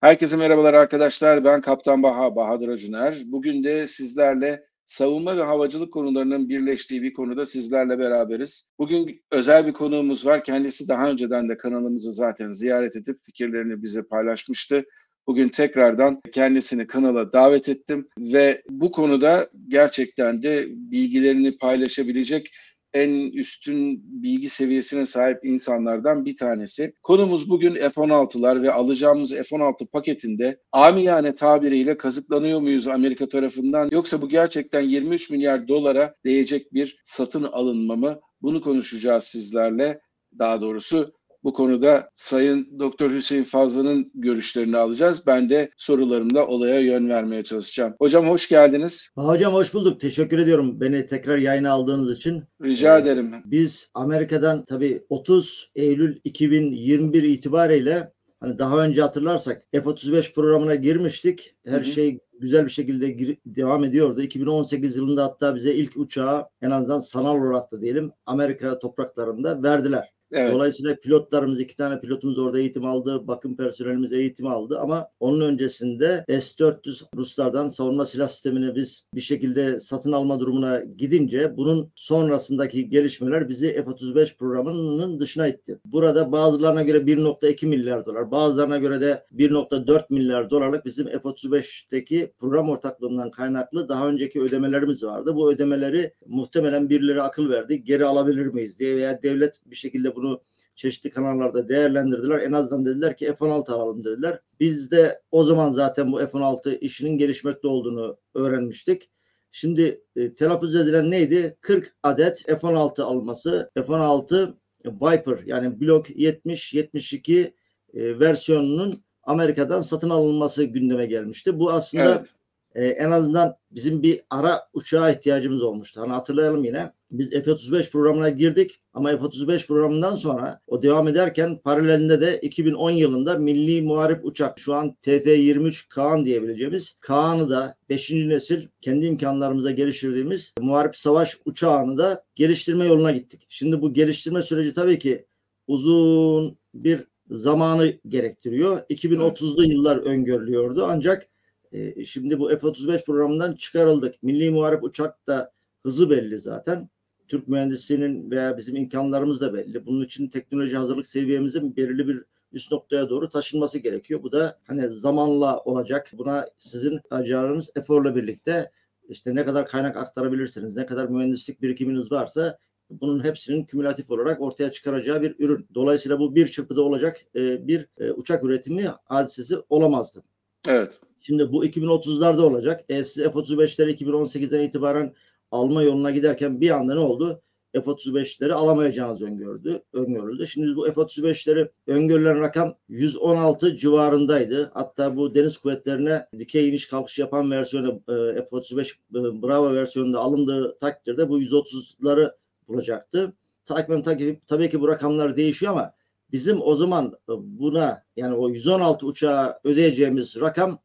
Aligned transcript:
Herkese 0.00 0.36
merhabalar 0.36 0.74
arkadaşlar. 0.74 1.44
Ben 1.44 1.60
Kaptan 1.60 2.02
Baha, 2.02 2.36
Bahadır 2.36 2.68
Acuner. 2.68 3.16
Bugün 3.24 3.64
de 3.64 3.86
sizlerle 3.86 4.64
savunma 4.86 5.36
ve 5.36 5.42
havacılık 5.42 5.92
konularının 5.92 6.48
birleştiği 6.48 7.02
bir 7.02 7.12
konuda 7.12 7.46
sizlerle 7.46 7.98
beraberiz. 7.98 8.72
Bugün 8.78 9.22
özel 9.30 9.66
bir 9.66 9.72
konuğumuz 9.72 10.26
var. 10.26 10.44
Kendisi 10.44 10.88
daha 10.88 11.10
önceden 11.10 11.48
de 11.48 11.56
kanalımızı 11.56 12.12
zaten 12.12 12.52
ziyaret 12.52 12.96
edip 12.96 13.16
fikirlerini 13.24 13.82
bize 13.82 14.02
paylaşmıştı. 14.02 14.84
Bugün 15.26 15.48
tekrardan 15.48 16.20
kendisini 16.32 16.86
kanala 16.86 17.32
davet 17.32 17.68
ettim 17.68 18.08
ve 18.18 18.62
bu 18.70 18.92
konuda 18.92 19.48
gerçekten 19.68 20.42
de 20.42 20.66
bilgilerini 20.68 21.58
paylaşabilecek 21.58 22.50
en 22.94 23.32
üstün 23.32 24.02
bilgi 24.22 24.48
seviyesine 24.48 25.06
sahip 25.06 25.44
insanlardan 25.44 26.24
bir 26.24 26.36
tanesi. 26.36 26.92
Konumuz 27.02 27.50
bugün 27.50 27.74
F-16'lar 27.74 28.62
ve 28.62 28.72
alacağımız 28.72 29.30
F-16 29.30 29.86
paketinde 29.86 30.60
amiyane 30.72 31.34
tabiriyle 31.34 31.96
kazıklanıyor 31.96 32.60
muyuz 32.60 32.88
Amerika 32.88 33.28
tarafından 33.28 33.88
yoksa 33.92 34.22
bu 34.22 34.28
gerçekten 34.28 34.80
23 34.80 35.30
milyar 35.30 35.68
dolara 35.68 36.14
değecek 36.24 36.74
bir 36.74 37.00
satın 37.04 37.42
alınma 37.42 37.96
mı? 37.96 38.20
Bunu 38.42 38.60
konuşacağız 38.60 39.24
sizlerle. 39.24 40.00
Daha 40.38 40.60
doğrusu 40.60 41.17
bu 41.44 41.52
konuda 41.52 42.10
Sayın 42.14 42.78
Doktor 42.78 43.10
Hüseyin 43.10 43.44
Fazlı'nın 43.44 44.10
görüşlerini 44.14 44.76
alacağız. 44.76 45.22
Ben 45.26 45.50
de 45.50 45.70
sorularımla 45.76 46.46
olaya 46.46 46.80
yön 46.80 47.08
vermeye 47.08 47.42
çalışacağım. 47.44 47.94
Hocam 47.98 48.28
hoş 48.28 48.48
geldiniz. 48.48 49.10
Hocam 49.16 49.52
hoş 49.52 49.74
bulduk. 49.74 50.00
Teşekkür 50.00 50.38
ediyorum 50.38 50.80
beni 50.80 51.06
tekrar 51.06 51.36
yayına 51.38 51.70
aldığınız 51.70 52.16
için. 52.18 52.44
Rica 52.62 52.98
Ee, 52.98 53.02
ederim. 53.02 53.34
Biz 53.44 53.90
Amerika'dan 53.94 54.64
tabii 54.64 55.00
30 55.08 55.70
Eylül 55.74 56.20
2021 56.24 57.22
itibariyle 57.22 58.12
hani 58.40 58.58
daha 58.58 58.84
önce 58.84 59.00
hatırlarsak 59.02 59.62
F-35 59.72 60.34
programına 60.34 60.74
girmiştik. 60.74 61.54
Her 61.66 61.72
Hı 61.72 61.80
hı. 61.80 61.84
şey 61.84 62.18
güzel 62.40 62.64
bir 62.64 62.70
şekilde 62.70 63.08
gir- 63.10 63.38
devam 63.46 63.84
ediyordu. 63.84 64.22
2018 64.22 64.96
yılında 64.96 65.24
hatta 65.24 65.54
bize 65.54 65.74
ilk 65.74 65.96
uçağı 65.96 66.44
en 66.62 66.70
azından 66.70 66.98
sanal 66.98 67.36
olarak 67.36 67.72
da 67.72 67.80
diyelim 67.80 68.10
Amerika 68.26 68.78
topraklarında 68.78 69.62
verdiler. 69.62 70.12
Evet. 70.32 70.54
Dolayısıyla 70.54 70.96
pilotlarımız 70.96 71.60
iki 71.60 71.76
tane 71.76 72.00
pilotumuz 72.00 72.38
orada 72.38 72.58
eğitim 72.58 72.84
aldı. 72.84 73.28
Bakım 73.28 73.56
personelimiz 73.56 74.12
eğitim 74.12 74.46
aldı 74.46 74.78
ama 74.80 75.08
onun 75.20 75.40
öncesinde 75.40 76.24
S-400 76.28 77.04
Ruslardan 77.16 77.68
savunma 77.68 78.06
silah 78.06 78.28
sistemini 78.28 78.74
biz 78.74 79.04
bir 79.14 79.20
şekilde 79.20 79.80
satın 79.80 80.12
alma 80.12 80.40
durumuna 80.40 80.82
gidince 80.96 81.56
bunun 81.56 81.92
sonrasındaki 81.94 82.88
gelişmeler 82.88 83.48
bizi 83.48 83.72
F-35 83.72 84.36
programının 84.36 85.20
dışına 85.20 85.48
itti. 85.48 85.78
Burada 85.84 86.32
bazılarına 86.32 86.82
göre 86.82 86.98
1.2 86.98 87.66
milyar 87.66 88.06
dolar, 88.06 88.30
bazılarına 88.30 88.78
göre 88.78 89.00
de 89.00 89.24
1.4 89.36 90.04
milyar 90.10 90.50
dolarlık 90.50 90.84
bizim 90.84 91.06
F-35'teki 91.06 92.32
program 92.38 92.70
ortaklığından 92.70 93.30
kaynaklı 93.30 93.88
daha 93.88 94.08
önceki 94.08 94.40
ödemelerimiz 94.40 95.04
vardı. 95.04 95.36
Bu 95.36 95.52
ödemeleri 95.52 96.12
muhtemelen 96.26 96.88
birileri 96.88 97.22
akıl 97.22 97.50
verdi. 97.50 97.84
Geri 97.84 98.04
alabilir 98.04 98.46
miyiz 98.46 98.78
diye 98.78 98.96
veya 98.96 99.22
devlet 99.22 99.60
bir 99.66 99.76
şekilde 99.76 100.17
bunu 100.18 100.42
çeşitli 100.74 101.10
kanallarda 101.10 101.68
değerlendirdiler. 101.68 102.38
En 102.38 102.52
azından 102.52 102.86
dediler 102.86 103.16
ki 103.16 103.26
F-16 103.26 103.72
alalım 103.72 104.04
dediler. 104.04 104.40
Biz 104.60 104.90
de 104.90 105.22
o 105.30 105.44
zaman 105.44 105.72
zaten 105.72 106.12
bu 106.12 106.18
F-16 106.18 106.78
işinin 106.78 107.18
gelişmekte 107.18 107.68
olduğunu 107.68 108.16
öğrenmiştik. 108.34 109.10
Şimdi 109.50 110.04
e, 110.16 110.34
telaffuz 110.34 110.76
edilen 110.76 111.10
neydi? 111.10 111.56
40 111.60 111.96
adet 112.02 112.44
F-16 112.46 113.02
alması. 113.02 113.70
F-16 113.74 114.54
Viper 114.84 115.38
yani 115.46 115.80
Block 115.80 116.10
70-72 116.10 117.52
e, 117.94 118.20
versiyonunun 118.20 119.04
Amerika'dan 119.22 119.80
satın 119.80 120.10
alınması 120.10 120.64
gündeme 120.64 121.06
gelmişti. 121.06 121.58
Bu 121.58 121.70
aslında 121.70 122.14
Evet. 122.14 122.28
E, 122.74 122.86
en 122.86 123.10
azından 123.10 123.56
bizim 123.70 124.02
bir 124.02 124.20
ara 124.30 124.68
uçağa 124.72 125.10
ihtiyacımız 125.10 125.62
olmuştu. 125.62 126.00
Hani 126.00 126.12
hatırlayalım 126.12 126.64
yine. 126.64 126.92
Biz 127.10 127.30
F-35 127.30 127.90
programına 127.90 128.28
girdik 128.28 128.80
ama 128.92 129.08
F-35 129.08 129.66
programından 129.66 130.14
sonra 130.14 130.60
o 130.66 130.82
devam 130.82 131.08
ederken 131.08 131.58
paralelinde 131.58 132.20
de 132.20 132.38
2010 132.40 132.90
yılında 132.90 133.38
Milli 133.38 133.82
Muharip 133.82 134.24
Uçak 134.24 134.58
şu 134.58 134.74
an 134.74 134.96
TF-23 135.02 135.88
Kaan 135.88 136.24
diyebileceğimiz 136.24 136.96
Kaan'ı 137.00 137.50
da 137.50 137.76
5. 137.88 138.10
nesil 138.10 138.66
kendi 138.80 139.06
imkanlarımıza 139.06 139.70
geliştirdiğimiz 139.70 140.54
muharip 140.60 140.96
savaş 140.96 141.38
uçağını 141.44 141.98
da 141.98 142.24
geliştirme 142.34 142.84
yoluna 142.84 143.10
gittik. 143.10 143.46
Şimdi 143.48 143.82
bu 143.82 143.92
geliştirme 143.92 144.42
süreci 144.42 144.74
tabii 144.74 144.98
ki 144.98 145.26
uzun 145.66 146.58
bir 146.74 147.04
zamanı 147.30 147.92
gerektiriyor. 148.08 148.78
2030'lu 148.90 149.64
yıllar 149.64 149.96
öngörülüyordu 149.96 150.86
ancak 150.88 151.28
e, 151.72 152.04
şimdi 152.04 152.38
bu 152.38 152.48
F-35 152.48 153.04
programından 153.04 153.54
çıkarıldık. 153.54 154.22
Milli 154.22 154.50
Muharip 154.50 154.84
Uçak 154.84 155.26
da 155.26 155.52
hızı 155.82 156.10
belli 156.10 156.38
zaten. 156.38 156.88
Türk 157.28 157.48
mühendisliğinin 157.48 158.30
veya 158.30 158.56
bizim 158.56 158.76
imkanlarımız 158.76 159.40
da 159.40 159.54
belli. 159.54 159.86
Bunun 159.86 160.04
için 160.04 160.28
teknoloji 160.28 160.76
hazırlık 160.76 161.06
seviyemizin 161.06 161.76
belirli 161.76 162.08
bir 162.08 162.24
üst 162.52 162.72
noktaya 162.72 163.08
doğru 163.08 163.28
taşınması 163.28 163.78
gerekiyor. 163.78 164.22
Bu 164.22 164.32
da 164.32 164.58
hani 164.66 164.92
zamanla 164.92 165.58
olacak. 165.60 166.10
Buna 166.12 166.48
sizin 166.58 167.00
harcayacağınız 167.10 167.70
eforla 167.76 168.16
birlikte 168.16 168.70
işte 169.08 169.34
ne 169.34 169.44
kadar 169.44 169.66
kaynak 169.66 169.96
aktarabilirsiniz, 169.96 170.76
ne 170.76 170.86
kadar 170.86 171.08
mühendislik 171.08 171.62
birikiminiz 171.62 172.12
varsa 172.12 172.58
bunun 172.90 173.24
hepsinin 173.24 173.64
kümülatif 173.64 174.10
olarak 174.10 174.40
ortaya 174.40 174.70
çıkaracağı 174.70 175.22
bir 175.22 175.36
ürün. 175.38 175.66
Dolayısıyla 175.74 176.18
bu 176.18 176.34
bir 176.34 176.48
çırpıda 176.48 176.82
olacak 176.82 177.20
e, 177.36 177.68
bir 177.68 177.88
e, 177.98 178.12
uçak 178.12 178.44
üretimi 178.44 178.84
hadisesi 179.04 179.56
olamazdı. 179.68 180.22
Evet. 180.68 181.00
Şimdi 181.20 181.52
bu 181.52 181.64
2030'larda 181.64 182.40
olacak. 182.40 182.84
E, 182.88 183.04
siz 183.04 183.24
F-35'leri 183.24 183.90
2018'den 183.90 184.60
itibaren 184.60 185.14
alma 185.50 185.82
yoluna 185.82 186.10
giderken 186.10 186.60
bir 186.60 186.70
anda 186.70 186.94
ne 186.94 187.00
oldu? 187.00 187.42
F-35'leri 187.72 188.52
alamayacağınız 188.52 189.22
öngördü, 189.22 189.82
öngörüldü. 189.92 190.46
Şimdi 190.46 190.76
bu 190.76 190.84
F-35'leri 190.84 191.68
öngörülen 191.86 192.40
rakam 192.40 192.74
116 192.88 193.76
civarındaydı. 193.76 194.70
Hatta 194.74 195.16
bu 195.16 195.34
deniz 195.34 195.58
kuvvetlerine 195.58 196.26
dikey 196.38 196.68
iniş 196.68 196.86
kalkış 196.86 197.18
yapan 197.18 197.50
versiyonu 197.50 198.02
e, 198.08 198.44
F-35 198.44 198.80
e, 198.90 199.42
Bravo 199.42 199.74
versiyonunda 199.74 200.18
alındığı 200.18 200.78
takdirde 200.78 201.28
bu 201.28 201.40
130'ları 201.40 202.32
bulacaktı. 202.68 203.32
Tabii, 203.64 204.02
tabii, 204.02 204.40
tabii 204.46 204.70
ki 204.70 204.80
bu 204.80 204.88
rakamlar 204.88 205.36
değişiyor 205.36 205.72
ama 205.72 205.92
bizim 206.32 206.62
o 206.62 206.74
zaman 206.74 207.06
e, 207.06 207.32
buna 207.36 208.04
yani 208.16 208.34
o 208.34 208.48
116 208.48 209.06
uçağa 209.06 209.60
ödeyeceğimiz 209.64 210.40
rakam 210.40 210.78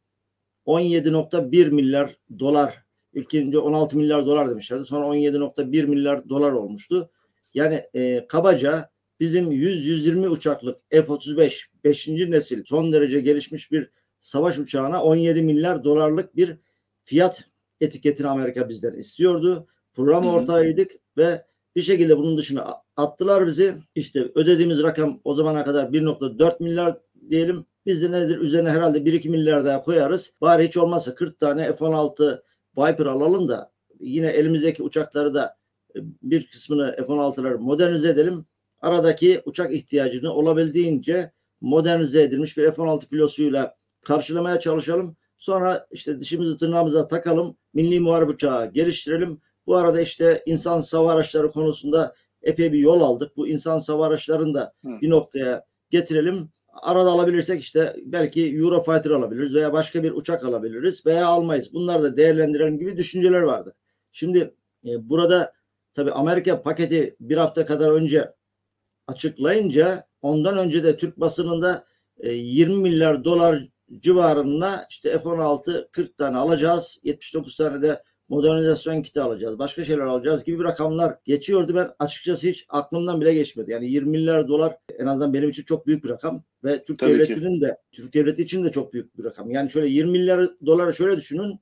17.1 0.66 1.70
milyar 1.70 2.16
dolar. 2.38 2.84
İlk 3.14 3.34
önce 3.34 3.58
16 3.58 3.96
milyar 3.96 4.26
dolar 4.26 4.50
demişlerdi. 4.50 4.84
Sonra 4.84 5.06
17.1 5.06 5.86
milyar 5.86 6.28
dolar 6.28 6.52
olmuştu. 6.52 7.10
Yani 7.54 7.84
e, 7.94 8.26
kabaca 8.28 8.90
bizim 9.20 9.52
100-120 9.52 10.28
uçaklık 10.28 10.80
F-35 10.90 11.66
5. 11.84 12.08
nesil 12.08 12.64
son 12.64 12.92
derece 12.92 13.20
gelişmiş 13.20 13.72
bir 13.72 13.90
savaş 14.20 14.58
uçağına 14.58 15.02
17 15.02 15.42
milyar 15.42 15.84
dolarlık 15.84 16.36
bir 16.36 16.56
fiyat 17.04 17.44
etiketini 17.80 18.26
Amerika 18.26 18.68
bizden 18.68 18.94
istiyordu. 18.94 19.66
Program 19.92 20.26
ortağıydık 20.26 20.92
ve 21.16 21.44
bir 21.76 21.82
şekilde 21.82 22.18
bunun 22.18 22.38
dışına 22.38 22.82
attılar 22.96 23.46
bizi. 23.46 23.74
İşte 23.94 24.30
ödediğimiz 24.34 24.82
rakam 24.82 25.20
o 25.24 25.34
zamana 25.34 25.64
kadar 25.64 25.84
1.4 25.84 26.62
milyar 26.62 26.98
diyelim. 27.30 27.66
Biz 27.86 28.02
de 28.02 28.12
nedir 28.12 28.38
üzerine 28.38 28.70
herhalde 28.70 28.98
1-2 28.98 29.28
milyar 29.28 29.64
daha 29.64 29.82
koyarız. 29.82 30.32
Bari 30.40 30.66
hiç 30.66 30.76
olmazsa 30.76 31.14
40 31.14 31.38
tane 31.38 31.72
F-16 31.72 32.42
Viper 32.78 33.06
alalım 33.06 33.48
da 33.48 33.70
yine 34.00 34.26
elimizdeki 34.26 34.82
uçakları 34.82 35.34
da 35.34 35.56
e, 35.96 35.98
bir 36.22 36.46
kısmını 36.46 36.94
F-16'ları 36.96 37.58
modernize 37.58 38.08
edelim. 38.08 38.46
Aradaki 38.80 39.42
uçak 39.44 39.72
ihtiyacını 39.72 40.32
olabildiğince 40.32 41.32
modernize 41.60 42.22
edilmiş 42.22 42.56
bir 42.56 42.72
F-16 42.72 43.06
filosuyla 43.06 43.76
karşılamaya 44.04 44.60
çalışalım. 44.60 45.16
Sonra 45.38 45.86
işte 45.90 46.20
dişimizi 46.20 46.56
tırnağımıza 46.56 47.06
takalım. 47.06 47.56
Milli 47.74 48.00
muharip 48.00 48.28
uçağı 48.28 48.72
geliştirelim. 48.72 49.40
Bu 49.66 49.76
arada 49.76 50.00
işte 50.00 50.42
insan 50.46 50.82
hava 50.92 51.12
araçları 51.12 51.50
konusunda 51.50 52.14
epey 52.42 52.72
bir 52.72 52.78
yol 52.78 53.00
aldık. 53.00 53.36
Bu 53.36 53.48
insan 53.48 53.80
hava 53.86 54.06
araçlarını 54.06 54.54
da 54.54 54.72
Hı. 54.84 54.88
bir 55.00 55.10
noktaya 55.10 55.64
getirelim. 55.90 56.48
Arada 56.82 57.10
alabilirsek 57.10 57.62
işte 57.62 57.96
belki 58.04 58.56
Eurofighter 58.56 59.10
alabiliriz 59.10 59.54
veya 59.54 59.72
başka 59.72 60.02
bir 60.02 60.12
uçak 60.12 60.44
alabiliriz 60.44 61.06
veya 61.06 61.26
almayız. 61.26 61.74
Bunları 61.74 62.02
da 62.02 62.16
değerlendirelim 62.16 62.78
gibi 62.78 62.96
düşünceler 62.96 63.42
vardı. 63.42 63.74
Şimdi 64.12 64.54
e, 64.86 65.08
burada 65.08 65.52
tabii 65.94 66.12
Amerika 66.12 66.62
paketi 66.62 67.16
bir 67.20 67.36
hafta 67.36 67.66
kadar 67.66 67.90
önce 67.90 68.34
açıklayınca 69.06 70.06
ondan 70.22 70.58
önce 70.58 70.84
de 70.84 70.96
Türk 70.96 71.20
basınında 71.20 71.84
e, 72.18 72.32
20 72.32 72.76
milyar 72.82 73.24
dolar 73.24 73.62
civarında 74.00 74.86
işte 74.90 75.18
F-16 75.18 75.90
40 75.90 76.16
tane 76.16 76.38
alacağız. 76.38 77.00
79 77.02 77.56
tane 77.56 77.82
de 77.82 78.02
modernizasyon 78.28 79.02
kiti 79.02 79.20
alacağız, 79.20 79.58
başka 79.58 79.84
şeyler 79.84 80.02
alacağız 80.02 80.44
gibi 80.44 80.64
rakamlar 80.64 81.18
geçiyordu. 81.24 81.74
Ben 81.74 81.90
açıkçası 81.98 82.46
hiç 82.46 82.66
aklımdan 82.68 83.20
bile 83.20 83.34
geçmedi. 83.34 83.70
Yani 83.70 83.90
20 83.90 84.10
milyar 84.10 84.48
dolar 84.48 84.76
en 84.98 85.06
azından 85.06 85.34
benim 85.34 85.50
için 85.50 85.62
çok 85.62 85.86
büyük 85.86 86.04
bir 86.04 86.08
rakam 86.08 86.42
ve 86.64 86.84
Türk 86.84 86.98
Tabii 86.98 87.12
ki. 87.12 87.18
devletinin 87.18 87.60
de 87.60 87.78
Türk 87.92 88.14
devleti 88.14 88.42
için 88.42 88.64
de 88.64 88.70
çok 88.70 88.92
büyük 88.92 89.18
bir 89.18 89.24
rakam. 89.24 89.50
Yani 89.50 89.70
şöyle 89.70 89.88
20 89.88 90.10
milyar 90.10 90.50
doları 90.66 90.94
şöyle 90.94 91.16
düşünün. 91.16 91.60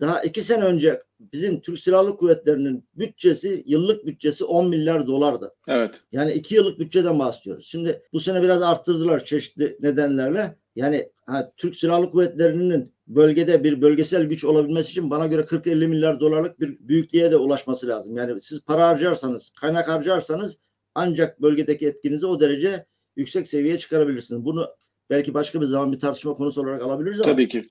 Daha 0.00 0.22
iki 0.22 0.42
sene 0.42 0.64
önce 0.64 1.02
bizim 1.20 1.60
Türk 1.60 1.78
Silahlı 1.78 2.16
Kuvvetleri'nin 2.16 2.84
bütçesi, 2.94 3.62
yıllık 3.66 4.06
bütçesi 4.06 4.44
10 4.44 4.68
milyar 4.68 5.06
dolardı. 5.06 5.54
Evet. 5.68 6.02
Yani 6.12 6.32
iki 6.32 6.54
yıllık 6.54 6.80
bütçeden 6.80 7.18
bahsediyoruz. 7.18 7.66
Şimdi 7.66 8.02
bu 8.12 8.20
sene 8.20 8.42
biraz 8.42 8.62
arttırdılar 8.62 9.24
çeşitli 9.24 9.76
nedenlerle. 9.80 10.56
Yani 10.76 11.08
ha, 11.26 11.52
Türk 11.56 11.76
Silahlı 11.76 12.10
Kuvvetleri'nin 12.10 12.92
bölgede 13.06 13.64
bir 13.64 13.82
bölgesel 13.82 14.24
güç 14.24 14.44
olabilmesi 14.44 14.90
için 14.90 15.10
bana 15.10 15.26
göre 15.26 15.42
40-50 15.42 15.86
milyar 15.86 16.20
dolarlık 16.20 16.60
bir 16.60 16.78
büyüklüğe 16.80 17.30
de 17.30 17.36
ulaşması 17.36 17.88
lazım. 17.88 18.16
Yani 18.16 18.40
siz 18.40 18.60
para 18.60 18.88
harcarsanız, 18.88 19.50
kaynak 19.50 19.88
harcarsanız 19.88 20.58
ancak 20.94 21.42
bölgedeki 21.42 21.86
etkinizi 21.86 22.26
o 22.26 22.40
derece 22.40 22.86
yüksek 23.16 23.48
seviyeye 23.48 23.78
çıkarabilirsiniz. 23.78 24.44
Bunu 24.44 24.68
belki 25.10 25.34
başka 25.34 25.60
bir 25.60 25.66
zaman 25.66 25.92
bir 25.92 25.98
tartışma 25.98 26.34
konusu 26.34 26.62
olarak 26.62 26.82
alabiliriz 26.82 27.20
ama 27.20 27.32
Tabii 27.32 27.48
ki. 27.48 27.68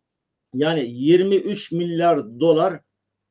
yani 0.53 0.85
23 0.89 1.71
milyar 1.71 2.39
dolar 2.39 2.79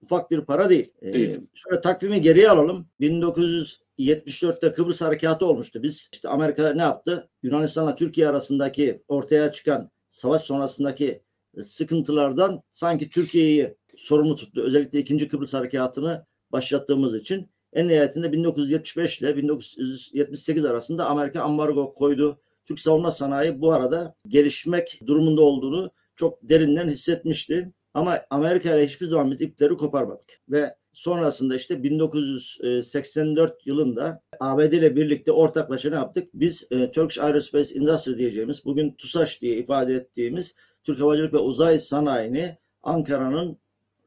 ufak 0.02 0.30
bir 0.30 0.40
para 0.40 0.70
değil. 0.70 0.92
Ee, 1.02 1.12
Değil. 1.12 1.40
şöyle 1.54 1.80
takvimi 1.80 2.20
geriye 2.20 2.50
alalım. 2.50 2.88
1974'te 3.00 4.72
Kıbrıs 4.72 5.00
Harekatı 5.00 5.46
olmuştu. 5.46 5.82
Biz 5.82 6.08
işte 6.12 6.28
Amerika 6.28 6.72
ne 6.72 6.82
yaptı? 6.82 7.28
Yunanistan'la 7.42 7.94
Türkiye 7.94 8.28
arasındaki 8.28 9.02
ortaya 9.08 9.52
çıkan 9.52 9.90
savaş 10.08 10.42
sonrasındaki 10.42 11.22
sıkıntılardan 11.62 12.62
sanki 12.70 13.10
Türkiye'yi 13.10 13.74
sorumlu 13.96 14.36
tuttu. 14.36 14.62
Özellikle 14.62 14.98
2. 14.98 15.28
Kıbrıs 15.28 15.54
Harekatı'nı 15.54 16.26
başlattığımız 16.52 17.14
için. 17.14 17.50
En 17.72 17.88
nihayetinde 17.88 18.32
1975 18.32 19.20
ile 19.20 19.36
1978 19.36 20.64
arasında 20.64 21.06
Amerika 21.06 21.42
ambargo 21.42 21.92
koydu. 21.92 22.40
Türk 22.64 22.80
savunma 22.80 23.10
sanayi 23.10 23.60
bu 23.60 23.72
arada 23.72 24.14
gelişmek 24.28 25.00
durumunda 25.06 25.42
olduğunu 25.42 25.90
çok 26.16 26.38
derinden 26.42 26.88
hissetmişti. 26.88 27.72
Ama 27.94 28.20
Amerika 28.30 28.76
ile 28.76 28.86
hiçbir 28.86 29.06
zaman 29.06 29.30
biz 29.30 29.40
ipleri 29.40 29.76
koparmadık. 29.76 30.40
Ve 30.48 30.74
sonrasında 30.92 31.56
işte 31.56 31.82
1984 31.82 33.66
yılında 33.66 34.22
ABD 34.40 34.72
ile 34.72 34.96
birlikte 34.96 35.32
ortaklaşa 35.32 35.90
ne 35.90 35.94
yaptık? 35.94 36.28
Biz 36.34 36.66
e, 36.70 36.90
Turkish 36.90 37.18
Aerospace 37.18 37.74
Industry 37.74 38.18
diyeceğimiz, 38.18 38.64
bugün 38.64 38.92
TUSAŞ 38.92 39.40
diye 39.42 39.56
ifade 39.56 39.94
ettiğimiz 39.94 40.54
Türk 40.82 41.00
Havacılık 41.00 41.34
ve 41.34 41.38
Uzay 41.38 41.78
Sanayi'ni 41.78 42.58
Ankara'nın 42.82 43.58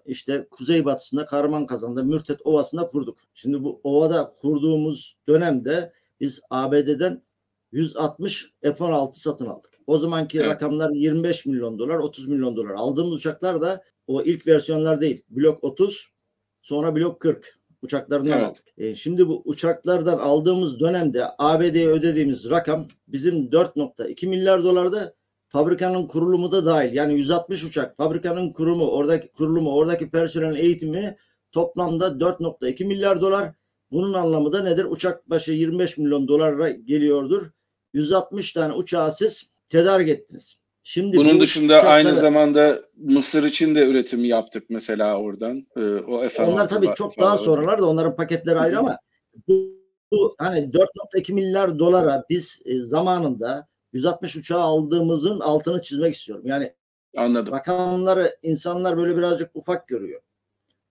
işte 0.06 0.48
kuzeybatısında 0.52 1.26
Kahraman 1.26 1.66
Kazan'da 1.66 2.04
Mürtet 2.04 2.40
Ovası'nda 2.46 2.88
kurduk. 2.88 3.18
Şimdi 3.34 3.64
bu 3.64 3.82
ovada 3.84 4.34
kurduğumuz 4.42 5.16
dönemde 5.28 5.94
biz 6.20 6.42
ABD'den 6.50 7.22
160 7.72 8.52
F-16 8.62 9.14
satın 9.14 9.46
aldık. 9.46 9.80
O 9.88 9.98
zamanki 9.98 10.38
Evet. 10.40 10.48
rakamlar 10.50 10.90
25 10.90 11.46
milyon 11.46 11.80
dolar, 11.80 11.96
30 11.98 12.28
milyon 12.28 12.56
dolar. 12.56 12.74
Aldığımız 12.76 13.14
uçaklar 13.14 13.62
da 13.62 13.84
o 14.08 14.22
ilk 14.22 14.48
versiyonlar 14.48 15.02
değil. 15.02 15.24
Blok 15.30 15.64
30, 15.64 16.10
sonra 16.62 16.96
blok 16.96 17.20
40 17.20 17.60
uçaklarından 17.82 18.38
Evet. 18.38 18.48
aldık. 18.48 18.64
E, 18.78 18.96
şimdi 18.96 19.28
bu 19.28 19.42
uçaklardan 19.46 20.18
aldığımız 20.18 20.80
dönemde 20.80 21.26
ABD'ye 21.38 21.88
ödediğimiz 21.88 22.50
rakam 22.50 22.86
bizim 23.08 23.36
4.2 23.52 24.28
milyar 24.28 24.64
dolarda 24.64 25.14
fabrikanın 25.58 26.08
kurulumu 26.08 26.52
da 26.52 26.66
dahil. 26.66 26.94
Yani 26.96 27.14
160 27.14 27.64
uçak, 27.64 27.98
fabrikanın 27.98 28.52
kurumu, 28.52 28.88
oradaki 28.88 29.28
kurulumu, 29.28 29.74
oradaki 29.76 30.10
personelin 30.10 30.56
eğitimi 30.56 31.18
toplamda 31.52 32.08
4.2 32.08 32.86
milyar 32.86 33.22
dolar. 33.22 33.52
Bunun 33.92 34.14
anlamı 34.14 34.52
da 34.52 34.64
nedir? 34.64 34.86
Uçak 34.90 35.30
başı 35.30 35.52
25 35.52 35.98
milyon 35.98 36.28
dolara 36.28 36.70
geliyordur. 36.70 37.52
160 37.94 38.52
tane 38.52 38.74
uçağı 38.74 39.12
siz 39.14 39.44
tedarik 39.70 40.10
ettiniz. 40.10 40.58
Şimdi 40.84 41.18
Bunun 41.18 41.36
bu 41.36 41.40
dışında 41.42 41.74
uçakları- 41.80 41.90
aynı 41.94 42.16
zamanda 42.16 42.82
Mısır 42.98 43.44
için 43.44 43.76
de 43.76 43.88
üretim 43.90 44.26
yaptık 44.26 44.64
mesela 44.70 45.20
oradan. 45.20 45.68
Ee, 45.78 45.82
o 45.82 46.30
F-16 46.30 46.44
onlar 46.54 46.70
tabii 46.70 46.88
var- 46.88 46.96
çok 46.96 47.20
daha 47.20 47.38
sonralar 47.38 47.80
da 47.82 47.86
onların 47.90 48.16
paketleri 48.16 48.60
ayrı 48.60 48.80
ama 48.80 48.98
bu, 49.48 49.54
bu 50.12 50.36
hani 50.38 50.74
4.2 50.74 51.34
milyar 51.34 51.80
dolara 51.80 52.24
biz 52.30 52.62
e, 52.66 52.80
zamanında 52.80 53.68
160 53.94 54.36
uçağı 54.36 54.60
aldığımızın 54.60 55.40
altını 55.40 55.82
çizmek 55.82 56.16
istiyorum. 56.16 56.48
Yani 56.48 56.74
Anladım. 57.18 57.54
rakamları 57.54 58.38
insanlar 58.42 58.98
böyle 58.98 59.18
birazcık 59.18 59.56
ufak 59.56 59.88
görüyor. 59.88 60.22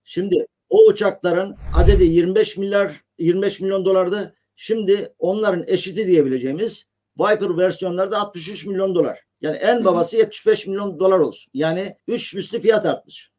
Şimdi 0.03 0.47
o 0.69 0.87
uçakların 0.87 1.55
adedi 1.75 2.03
25 2.03 2.57
milyar 2.57 3.01
25 3.19 3.59
milyon 3.59 3.85
dolardı. 3.85 4.35
Şimdi 4.55 5.13
onların 5.19 5.63
eşiti 5.67 6.07
diyebileceğimiz 6.07 6.85
Viper 7.19 7.57
versiyonları 7.57 8.11
da 8.11 8.19
63 8.19 8.65
milyon 8.65 8.95
dolar. 8.95 9.19
Yani 9.41 9.57
en 9.57 9.85
babası 9.85 10.17
75 10.17 10.67
milyon 10.67 10.99
dolar 10.99 11.19
olsun. 11.19 11.51
Yani 11.53 11.97
3 12.07 12.35
misli 12.35 12.59
fiyat 12.59 12.85
artmış. 12.85 13.31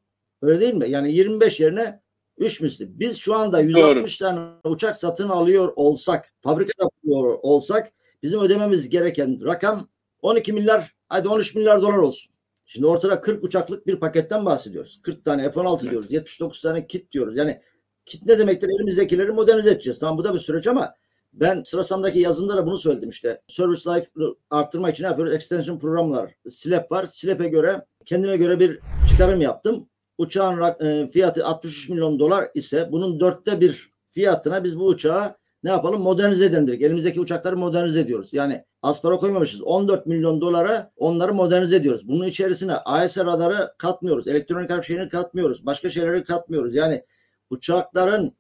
Öyle 0.43 0.61
değil 0.61 0.75
mi? 0.75 0.91
Yani 0.91 1.13
25 1.13 1.61
yerine 1.61 2.01
3 2.39 2.61
misli. 2.61 3.01
Biz 3.01 3.19
şu 3.19 3.35
anda 3.35 3.61
160 3.61 4.19
tane 4.19 4.41
uçak 4.65 4.97
satın 4.97 5.29
alıyor 5.29 5.73
olsak, 5.77 6.35
fabrikada 6.41 6.89
kuruyor 7.03 7.39
olsak 7.43 7.93
bizim 8.25 8.41
ödememiz 8.41 8.89
gereken 8.89 9.45
rakam 9.45 9.89
12 10.23 10.53
milyar 10.53 10.95
hadi 11.09 11.29
13 11.29 11.55
milyar 11.55 11.83
dolar 11.83 11.97
olsun. 11.97 12.35
Şimdi 12.65 12.87
ortada 12.87 13.21
40 13.21 13.45
uçaklık 13.45 13.87
bir 13.87 14.01
paketten 14.01 14.45
bahsediyoruz. 14.45 15.01
40 15.03 15.25
tane 15.25 15.51
F-16 15.51 15.79
Evet. 15.83 15.91
diyoruz. 15.91 16.13
79 16.13 16.61
tane 16.61 16.87
kit 16.87 17.13
diyoruz. 17.13 17.37
Yani 17.37 17.61
kit 18.05 18.27
ne 18.27 18.39
demektir? 18.39 18.69
Elimizdekileri 18.69 19.33
modernize 19.33 19.71
edeceğiz. 19.71 19.99
Tamam 19.99 20.19
bu 20.19 20.25
da 20.25 20.35
bir 20.35 20.39
süreç 20.39 20.67
ama 20.67 20.95
ben 21.33 21.63
sırasamdaki 21.63 22.21
yazımda 22.21 22.57
da 22.57 22.67
bunu 22.67 22.79
söyledim 22.79 23.09
işte. 23.09 23.43
Service 23.47 23.91
Life'ı 23.91 24.35
arttırmak 24.51 24.93
için 24.93 25.05
ne 25.05 25.09
yapıyoruz? 25.09 25.35
Extension 25.35 25.79
programlar. 25.79 26.35
SLAP 26.49 26.93
var. 26.93 27.07
SLAP'e 27.07 27.49
göre 27.49 27.85
kendime 28.07 28.37
göre 28.37 28.61
bir 28.61 28.81
çıkarım 29.11 29.41
yaptım. 29.41 29.89
Uçağın 30.19 30.75
e, 30.81 31.07
fiyatı 31.09 31.47
63 31.47 31.89
milyon 31.89 32.19
dolar 32.19 32.49
ise 32.55 32.89
bunun 32.93 33.21
dörtte 33.21 33.61
bir 33.61 33.91
fiyatına 34.05 34.65
biz 34.65 34.79
bu 34.79 34.87
uçağı 34.87 35.37
ne 35.65 35.71
yapalım? 35.71 36.03
Modernize 36.03 36.45
edelim 36.45 36.69
dedik. 36.69 36.83
Elimizdeki 36.83 37.21
uçakları 37.21 37.57
modernize 37.57 38.01
ediyoruz. 38.01 38.33
Yani 38.33 38.65
az 38.83 39.03
para 39.03 39.17
koymamışız. 39.17 39.63
14 39.63 40.07
milyon 40.07 40.41
dolara 40.41 40.93
onları 40.97 41.35
modernize 41.35 41.77
ediyoruz. 41.77 42.09
Bunun 42.09 42.27
içerisine 42.27 42.75
AES 42.75 43.19
radarı 43.19 43.75
katmıyoruz. 43.79 44.29
Elektronik 44.29 44.71
harp 44.71 44.85
şeyini 44.85 45.09
katmıyoruz. 45.09 45.67
Başka 45.67 45.91
şeyleri 45.91 46.25
katmıyoruz. 46.25 46.75
Yani 46.75 47.05
uçakların 47.51 48.33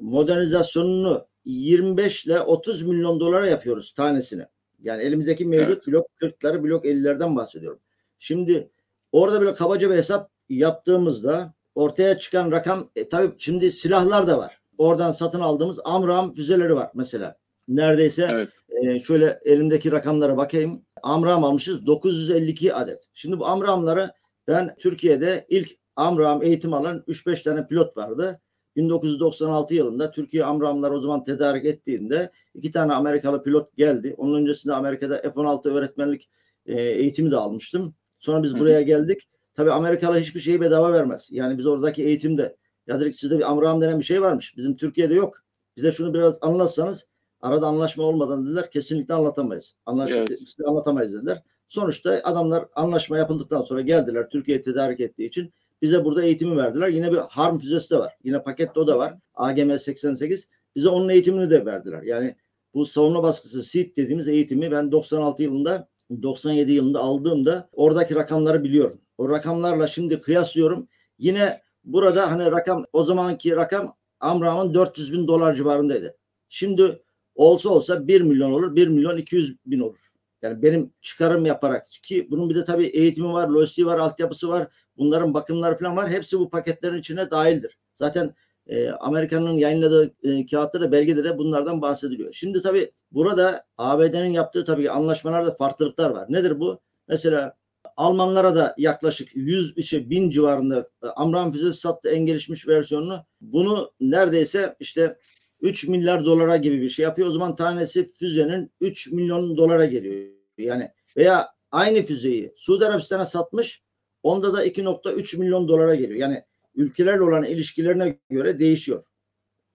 modernizasyonunu 0.00 1.26
25 1.44 2.26
ile 2.26 2.40
30 2.40 2.82
milyon 2.82 3.20
dolara 3.20 3.46
yapıyoruz 3.46 3.92
tanesini. 3.92 4.46
Yani 4.80 5.02
elimizdeki 5.02 5.46
mevcut 5.46 5.72
Evet. 5.72 5.86
blok 5.86 6.06
40'ları 6.20 6.62
blok 6.62 6.84
50'lerden 6.84 7.36
bahsediyorum. 7.36 7.80
Şimdi 8.18 8.70
orada 9.12 9.40
böyle 9.40 9.54
kabaca 9.54 9.90
bir 9.90 9.96
hesap 9.96 10.30
yaptığımızda 10.48 11.54
ortaya 11.74 12.18
çıkan 12.18 12.52
rakam 12.52 12.88
e, 12.96 13.08
tabii 13.08 13.32
şimdi 13.38 13.70
silahlar 13.70 14.26
da 14.26 14.38
var. 14.38 14.60
Oradan 14.78 15.10
satın 15.10 15.40
aldığımız 15.40 15.80
Amram 15.84 16.34
füzeleri 16.34 16.74
var 16.74 16.90
mesela. 16.94 17.36
Neredeyse 17.68 18.28
Evet. 18.32 18.48
e, 18.82 19.00
şöyle 19.00 19.40
elimdeki 19.44 19.92
rakamlara 19.92 20.36
bakayım. 20.36 20.82
Amram 21.02 21.44
almışız 21.44 21.86
952 21.86 22.74
adet. 22.74 23.06
Şimdi 23.14 23.38
bu 23.38 23.46
Amramları 23.46 24.10
ben 24.48 24.74
Türkiye'de 24.78 25.46
ilk 25.48 25.70
Amram 25.96 26.42
eğitim 26.42 26.74
alan 26.74 27.04
3-5 27.08 27.42
tane 27.42 27.66
pilot 27.66 27.96
vardı. 27.96 28.40
1996 28.76 29.74
yılında 29.74 30.10
Türkiye 30.10 30.44
Amramlar 30.44 30.90
o 30.90 31.00
zaman 31.00 31.22
tedarik 31.24 31.64
ettiğinde 31.64 32.30
iki 32.54 32.70
tane 32.70 32.92
Amerikalı 32.92 33.42
pilot 33.42 33.76
geldi. 33.76 34.14
Onun 34.18 34.40
öncesinde 34.40 34.74
Amerika'da 34.74 35.20
F-16 35.22 35.70
öğretmenlik 35.70 36.30
e, 36.66 36.82
eğitimi 36.82 37.30
de 37.30 37.36
almıştım. 37.36 37.94
Sonra 38.18 38.42
biz 38.42 38.58
buraya 38.58 38.82
geldik. 38.82 39.28
Tabii 39.54 39.70
Amerikalı 39.70 40.18
hiçbir 40.18 40.40
şeyi 40.40 40.60
bedava 40.60 40.92
vermez. 40.92 41.28
Yani 41.32 41.58
biz 41.58 41.66
oradaki 41.66 42.04
eğitimde 42.04 42.56
ya 42.88 43.00
dedik 43.00 43.16
sizde 43.16 43.38
bir 43.38 43.50
Amram 43.50 43.80
denen 43.80 43.98
bir 43.98 44.04
şey 44.04 44.22
varmış. 44.22 44.56
Bizim 44.56 44.76
Türkiye'de 44.76 45.14
yok. 45.14 45.42
Bize 45.76 45.92
şunu 45.92 46.14
biraz 46.14 46.38
anlatsanız 46.42 47.06
arada 47.40 47.66
anlaşma 47.66 48.04
olmadan 48.04 48.46
dediler 48.46 48.70
kesinlikle 48.70 49.14
anlatamayız. 49.14 49.74
Anlaş 49.86 50.10
Evet. 50.10 50.30
anlatamayız 50.66 51.14
dediler. 51.14 51.42
Sonuçta 51.68 52.20
adamlar 52.24 52.64
anlaşma 52.74 53.18
yapıldıktan 53.18 53.62
sonra 53.62 53.80
geldiler 53.80 54.30
Türkiye 54.30 54.62
tedarik 54.62 55.00
ettiği 55.00 55.28
için 55.28 55.52
bize 55.82 56.04
burada 56.04 56.22
eğitimi 56.22 56.56
verdiler. 56.56 56.88
Yine 56.88 57.12
bir 57.12 57.16
harm 57.16 57.58
füzesi 57.58 57.90
de 57.90 57.98
var. 57.98 58.16
Yine 58.24 58.42
pakette 58.42 58.80
o 58.80 58.86
da 58.86 58.98
var. 58.98 59.14
AGM 59.34 59.78
88. 59.78 60.48
Bize 60.76 60.88
onun 60.88 61.08
eğitimini 61.08 61.50
de 61.50 61.66
verdiler. 61.66 62.02
Yani 62.02 62.36
bu 62.74 62.86
savunma 62.86 63.22
baskısı 63.22 63.62
SEED 63.62 63.96
dediğimiz 63.96 64.28
eğitimi 64.28 64.70
ben 64.70 64.92
96 64.92 65.42
yılında 65.42 65.88
97 66.22 66.72
yılında 66.72 67.00
aldığımda 67.00 67.68
oradaki 67.72 68.14
rakamları 68.14 68.64
biliyorum. 68.64 69.00
O 69.18 69.30
rakamlarla 69.30 69.86
şimdi 69.86 70.20
kıyaslıyorum. 70.20 70.88
Yine 71.18 71.62
burada 71.88 72.30
hani 72.30 72.50
rakam 72.50 72.84
o 72.92 73.04
zamanki 73.04 73.56
rakam 73.56 73.94
Amram'ın 74.20 74.74
400 74.74 75.12
bin 75.12 75.28
dolar 75.28 75.54
civarındaydı. 75.54 76.16
Şimdi 76.48 77.02
olsa 77.34 77.68
olsa 77.68 78.08
1 78.08 78.20
milyon 78.20 78.52
olur, 78.52 78.76
1 78.76 78.88
milyon 78.88 79.16
200 79.16 79.56
bin 79.66 79.80
olur. 79.80 79.98
Yani 80.42 80.62
benim 80.62 80.92
çıkarım 81.00 81.46
yaparak 81.46 81.86
ki 82.02 82.28
bunun 82.30 82.50
bir 82.50 82.54
de 82.54 82.64
tabii 82.64 82.86
eğitimi 82.86 83.32
var, 83.32 83.48
lojistiği 83.48 83.86
var, 83.86 83.98
altyapısı 83.98 84.48
var. 84.48 84.68
Bunların 84.96 85.34
bakımları 85.34 85.74
falan 85.74 85.96
var. 85.96 86.10
Hepsi 86.10 86.38
bu 86.38 86.50
paketlerin 86.50 86.98
içine 86.98 87.30
dahildir. 87.30 87.78
Zaten 87.94 88.34
e, 88.66 88.90
Amerika'nın 88.90 89.52
yayınladığı 89.52 90.14
e, 90.22 90.46
kağıtta 90.46 90.80
da 90.80 91.38
bunlardan 91.38 91.82
bahsediliyor. 91.82 92.32
Şimdi 92.32 92.62
tabii 92.62 92.92
burada 93.12 93.64
ABD'nin 93.78 94.30
yaptığı 94.30 94.64
tabii 94.64 94.90
anlaşmalarda 94.90 95.52
farklılıklar 95.52 96.10
var. 96.10 96.26
Nedir 96.28 96.60
bu? 96.60 96.80
Mesela 97.08 97.56
Almanlara 97.98 98.56
da 98.56 98.74
yaklaşık 98.78 99.36
100 99.36 99.76
işte 99.76 100.10
1000 100.10 100.30
civarında 100.30 100.90
e, 101.02 101.06
Amram 101.06 101.52
füzesi 101.52 101.80
sattı 101.80 102.08
en 102.08 102.26
gelişmiş 102.26 102.68
versiyonunu. 102.68 103.24
Bunu 103.40 103.92
neredeyse 104.00 104.76
işte 104.80 105.18
3 105.60 105.88
milyar 105.88 106.24
dolara 106.24 106.56
gibi 106.56 106.80
bir 106.80 106.88
şey 106.88 107.02
yapıyor. 107.02 107.28
O 107.28 107.30
zaman 107.30 107.56
tanesi 107.56 108.08
füzenin 108.08 108.72
3 108.80 109.12
milyon 109.12 109.56
dolara 109.56 109.84
geliyor. 109.84 110.26
Yani 110.58 110.90
veya 111.16 111.48
aynı 111.70 112.02
füzeyi 112.02 112.52
Suudi 112.56 112.86
Arabistan'a 112.86 113.24
satmış. 113.24 113.82
Onda 114.22 114.54
da 114.54 114.66
2.3 114.66 115.38
milyon 115.38 115.68
dolara 115.68 115.94
geliyor. 115.94 116.20
Yani 116.20 116.42
ülkelerle 116.74 117.22
olan 117.22 117.44
ilişkilerine 117.44 118.18
göre 118.30 118.60
değişiyor. 118.60 119.04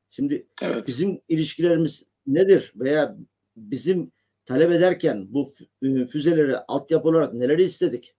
Şimdi 0.09 0.47
evet. 0.61 0.87
bizim 0.87 1.21
ilişkilerimiz 1.29 2.05
nedir 2.27 2.73
veya 2.75 3.17
bizim 3.55 4.11
talep 4.45 4.71
ederken 4.71 5.25
bu 5.29 5.53
e, 5.81 6.05
füzeleri 6.05 6.57
altyapı 6.57 7.09
olarak 7.09 7.33
neleri 7.33 7.63
istedik? 7.63 8.15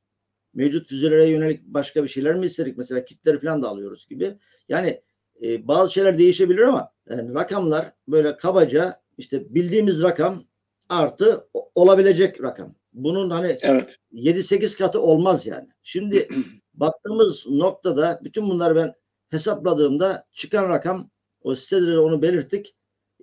Mevcut 0.54 0.88
füzelere 0.88 1.30
yönelik 1.30 1.64
başka 1.64 2.02
bir 2.02 2.08
şeyler 2.08 2.34
mi 2.34 2.46
istedik? 2.46 2.78
Mesela 2.78 3.04
kitleri 3.04 3.38
falan 3.38 3.62
da 3.62 3.68
alıyoruz 3.68 4.06
gibi. 4.08 4.34
Yani 4.68 5.00
e, 5.42 5.68
bazı 5.68 5.92
şeyler 5.92 6.18
değişebilir 6.18 6.62
ama 6.62 6.92
yani 7.10 7.34
rakamlar 7.34 7.92
böyle 8.08 8.36
kabaca 8.36 9.00
işte 9.18 9.54
bildiğimiz 9.54 10.02
rakam 10.02 10.44
artı 10.88 11.48
olabilecek 11.74 12.42
rakam. 12.42 12.74
Bunun 12.92 13.30
hani 13.30 13.56
evet. 13.62 13.98
7-8 14.12 14.78
katı 14.78 15.00
olmaz 15.00 15.46
yani. 15.46 15.68
Şimdi 15.82 16.28
baktığımız 16.74 17.46
noktada 17.46 18.20
bütün 18.24 18.48
bunları 18.48 18.76
ben 18.76 18.94
hesapladığımda 19.30 20.24
çıkan 20.32 20.68
rakam 20.68 21.10
o 21.42 21.54
sitede 21.54 21.98
onu 21.98 22.22
belirttik. 22.22 22.74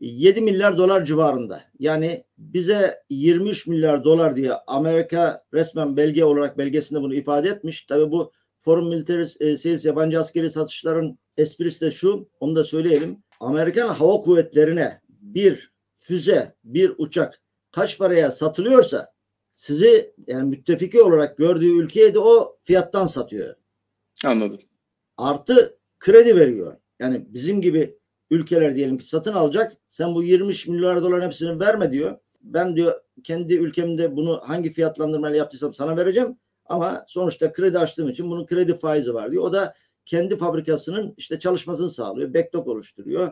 7 0.02 0.42
milyar 0.42 0.78
dolar 0.78 1.06
civarında. 1.06 1.64
Yani 1.80 2.24
bize 2.38 3.04
23 3.10 3.68
milyar 3.68 4.04
dolar 4.04 4.36
diye 4.36 4.54
Amerika 4.68 5.44
resmen 5.54 5.98
belge 5.98 6.26
olarak 6.26 6.58
belgesinde 6.58 7.02
bunu 7.02 7.16
ifade 7.16 7.50
etmiş. 7.50 7.84
Tabi 7.84 8.12
bu 8.12 8.32
Foreign 8.60 8.88
Military 8.88 9.22
e, 9.22 9.58
Sales 9.58 9.86
yabancı 9.86 10.20
askeri 10.20 10.52
satışların 10.52 11.20
esprisi 11.38 11.86
de 11.86 11.92
şu. 11.92 12.30
Onu 12.40 12.56
da 12.56 12.64
söyleyelim. 12.64 13.24
Amerikan 13.40 13.90
Hava 13.90 14.22
Kuvvetleri'ne 14.22 15.02
bir 15.10 15.72
füze, 15.94 16.56
bir 16.64 16.94
uçak 16.98 17.42
kaç 17.72 17.98
paraya 17.98 18.32
satılıyorsa 18.32 19.14
sizi 19.52 20.14
yani 20.28 20.50
müttefiki 20.50 21.02
olarak 21.02 21.38
gördüğü 21.38 21.80
ülkeye 21.80 22.14
de 22.14 22.20
o 22.20 22.58
fiyattan 22.62 23.06
satıyor. 23.06 23.56
Anladım. 24.26 24.60
Artı 25.18 25.80
kredi 26.00 26.36
veriyor. 26.36 26.78
Yani 27.00 27.26
bizim 27.30 27.62
gibi 27.62 28.01
ülkeler 28.32 28.76
diyelim 28.76 28.98
ki 28.98 29.06
satın 29.06 29.34
alacak. 29.34 29.78
Sen 29.90 30.16
bu 30.16 30.24
20 30.24 30.54
milyar 30.68 31.02
doların 31.02 31.26
hepsini 31.26 31.60
verme 31.60 31.92
diyor. 31.92 32.18
Ben 32.42 32.76
diyor 32.76 33.02
kendi 33.24 33.56
ülkemde 33.56 34.16
bunu 34.16 34.42
hangi 34.44 34.70
fiyatlandırmayla 34.70 35.38
yaptıysam 35.38 35.74
sana 35.74 35.98
vereceğim. 35.98 36.38
Ama 36.66 37.06
sonuçta 37.08 37.52
kredi 37.52 37.80
açtığım 37.80 38.10
için 38.10 38.30
bunun 38.32 38.46
kredi 38.46 38.76
faizi 38.76 39.14
var 39.14 39.32
diyor. 39.32 39.44
O 39.44 39.54
da 39.54 39.74
kendi 40.06 40.38
fabrikasının 40.38 41.14
işte 41.18 41.40
çalışmasını 41.40 41.90
sağlıyor. 41.90 42.34
Backlog 42.34 42.68
oluşturuyor. 42.68 43.32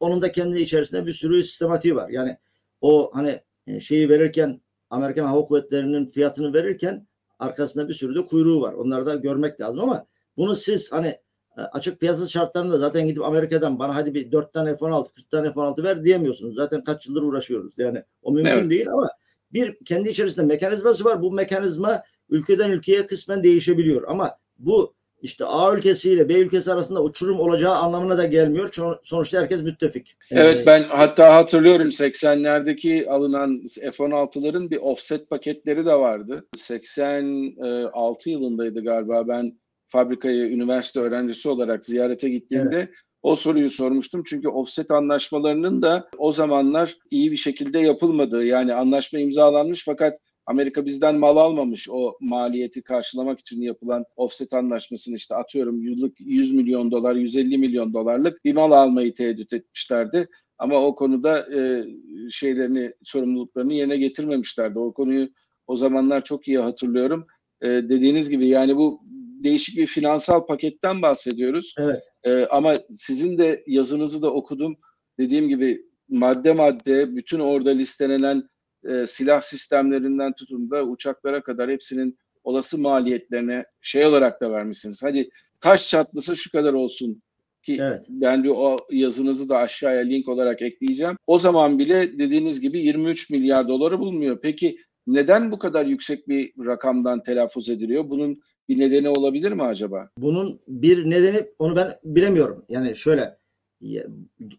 Onun 0.00 0.22
da 0.22 0.32
kendi 0.32 0.60
içerisinde 0.60 1.06
bir 1.06 1.12
sürü 1.12 1.42
sistematiği 1.42 1.96
var. 1.96 2.08
Yani 2.08 2.38
o 2.80 3.10
hani 3.14 3.40
e, 3.66 3.80
şeyi 3.80 4.08
verirken 4.08 4.60
Amerikan 4.90 5.24
Hava 5.24 5.44
Kuvvetleri'nin 5.44 6.06
fiyatını 6.06 6.54
verirken 6.54 7.06
arkasında 7.38 7.88
bir 7.88 7.94
sürü 7.94 8.14
de 8.14 8.24
kuyruğu 8.24 8.60
var. 8.60 8.72
Onları 8.72 9.06
da 9.06 9.14
görmek 9.14 9.60
lazım 9.60 9.80
ama 9.80 10.06
bunu 10.36 10.56
siz 10.56 10.92
hani 10.92 11.16
açık 11.56 12.00
piyasa 12.00 12.26
şartlarında 12.26 12.76
zaten 12.76 13.06
gidip 13.06 13.24
Amerika'dan 13.24 13.78
bana 13.78 13.94
hadi 13.94 14.14
bir 14.14 14.32
4 14.32 14.52
tane 14.52 14.76
F-16, 14.76 15.12
40 15.12 15.30
tane 15.30 15.52
F-16 15.52 15.84
ver 15.84 16.04
diyemiyorsunuz. 16.04 16.54
Zaten 16.54 16.84
kaç 16.84 17.06
yıldır 17.06 17.22
uğraşıyoruz. 17.22 17.78
Yani 17.78 18.02
o 18.22 18.32
mümkün 18.32 18.50
evet. 18.50 18.70
değil 18.70 18.88
ama 18.92 19.08
bir 19.52 19.76
kendi 19.84 20.08
içerisinde 20.08 20.46
mekanizması 20.46 21.04
var. 21.04 21.22
Bu 21.22 21.32
mekanizma 21.32 22.02
ülkeden 22.30 22.70
ülkeye 22.70 23.06
kısmen 23.06 23.42
değişebiliyor. 23.42 24.04
Ama 24.08 24.30
bu 24.58 24.94
işte 25.22 25.44
A 25.44 25.74
ülkesiyle 25.74 26.28
B 26.28 26.34
ülkesi 26.34 26.72
arasında 26.72 27.02
uçurum 27.02 27.40
olacağı 27.40 27.74
anlamına 27.74 28.18
da 28.18 28.24
gelmiyor. 28.24 28.70
Sonuçta 29.02 29.40
herkes 29.40 29.62
müttefik. 29.62 30.16
Evet 30.30 30.62
ee, 30.62 30.66
ben 30.66 30.82
hatta 30.82 31.34
hatırlıyorum 31.34 31.88
80'lerdeki 31.88 33.08
alınan 33.08 33.66
F-16'ların 33.92 34.70
bir 34.70 34.76
offset 34.76 35.30
paketleri 35.30 35.86
de 35.86 35.94
vardı. 35.94 36.46
86 36.56 38.30
yılındaydı 38.30 38.84
galiba 38.84 39.28
ben 39.28 39.58
fabrikayı 39.94 40.50
üniversite 40.50 41.00
öğrencisi 41.00 41.48
olarak 41.48 41.86
ziyarete 41.86 42.28
gittiğimde 42.28 42.76
evet. 42.76 42.88
O 43.22 43.34
soruyu 43.34 43.70
sormuştum 43.70 44.22
çünkü 44.26 44.48
offset 44.48 44.90
anlaşmalarının 44.90 45.82
da 45.82 46.08
o 46.18 46.32
zamanlar 46.32 46.96
iyi 47.10 47.30
bir 47.30 47.36
şekilde 47.36 47.78
yapılmadığı 47.78 48.44
yani 48.44 48.74
anlaşma 48.74 49.18
imzalanmış 49.18 49.84
fakat 49.84 50.18
Amerika 50.46 50.84
bizden 50.84 51.16
mal 51.16 51.36
almamış 51.36 51.88
o 51.90 52.16
maliyeti 52.20 52.82
karşılamak 52.82 53.40
için 53.40 53.62
yapılan 53.62 54.04
offset 54.16 54.54
anlaşmasını 54.54 55.16
işte 55.16 55.34
atıyorum 55.34 55.82
yıllık 55.82 56.20
100 56.20 56.52
milyon 56.52 56.90
dolar 56.90 57.14
150 57.14 57.58
milyon 57.58 57.94
dolarlık 57.94 58.44
bir 58.44 58.54
mal 58.54 58.72
almayı 58.72 59.14
tehdit 59.14 59.52
etmişlerdi. 59.52 60.28
Ama 60.58 60.86
o 60.86 60.94
konuda 60.94 61.38
e, 61.58 61.84
şeylerini 62.30 62.92
sorumluluklarını 63.02 63.74
yerine 63.74 63.96
getirmemişlerdi. 63.96 64.78
O 64.78 64.92
konuyu 64.92 65.28
o 65.66 65.76
zamanlar 65.76 66.24
çok 66.24 66.48
iyi 66.48 66.58
hatırlıyorum. 66.58 67.26
E, 67.62 67.68
dediğiniz 67.68 68.30
gibi 68.30 68.46
yani 68.46 68.76
bu 68.76 69.00
değişik 69.44 69.76
bir 69.76 69.86
finansal 69.86 70.46
paketten 70.46 71.02
bahsediyoruz. 71.02 71.74
Evet. 71.78 72.02
E, 72.24 72.44
ama 72.46 72.74
sizin 72.90 73.38
de 73.38 73.64
yazınızı 73.66 74.22
da 74.22 74.32
okudum. 74.32 74.76
Dediğim 75.18 75.48
gibi 75.48 75.82
madde 76.08 76.52
madde 76.52 77.16
bütün 77.16 77.40
orada 77.40 77.70
listelenen 77.70 78.48
e, 78.88 79.06
silah 79.06 79.40
sistemlerinden 79.40 80.32
tutun 80.32 80.70
da 80.70 80.84
uçaklara 80.84 81.42
kadar 81.42 81.70
hepsinin 81.70 82.18
olası 82.44 82.78
maliyetlerine 82.78 83.64
şey 83.80 84.06
olarak 84.06 84.40
da 84.40 84.50
vermişsiniz. 84.50 85.02
Hadi 85.02 85.30
taş 85.60 85.88
çatlısı 85.88 86.36
şu 86.36 86.50
kadar 86.50 86.72
olsun 86.72 87.22
ki 87.62 87.76
evet. 87.80 88.06
ben 88.08 88.44
de 88.44 88.50
o 88.50 88.76
yazınızı 88.90 89.48
da 89.48 89.58
aşağıya 89.58 90.02
link 90.02 90.28
olarak 90.28 90.62
ekleyeceğim. 90.62 91.16
O 91.26 91.38
zaman 91.38 91.78
bile 91.78 92.18
dediğiniz 92.18 92.60
gibi 92.60 92.78
23 92.78 93.30
milyar 93.30 93.68
doları 93.68 93.98
bulmuyor. 93.98 94.38
Peki 94.42 94.78
neden 95.06 95.52
bu 95.52 95.58
kadar 95.58 95.86
yüksek 95.86 96.28
bir 96.28 96.52
rakamdan 96.66 97.22
telaffuz 97.22 97.70
ediliyor? 97.70 98.10
Bunun 98.10 98.42
bir 98.68 98.78
nedeni 98.78 99.08
olabilir 99.08 99.52
mi 99.52 99.62
acaba? 99.62 100.10
Bunun 100.18 100.60
bir 100.68 101.10
nedeni 101.10 101.46
onu 101.58 101.76
ben 101.76 101.94
bilemiyorum. 102.04 102.64
Yani 102.68 102.96
şöyle 102.96 103.38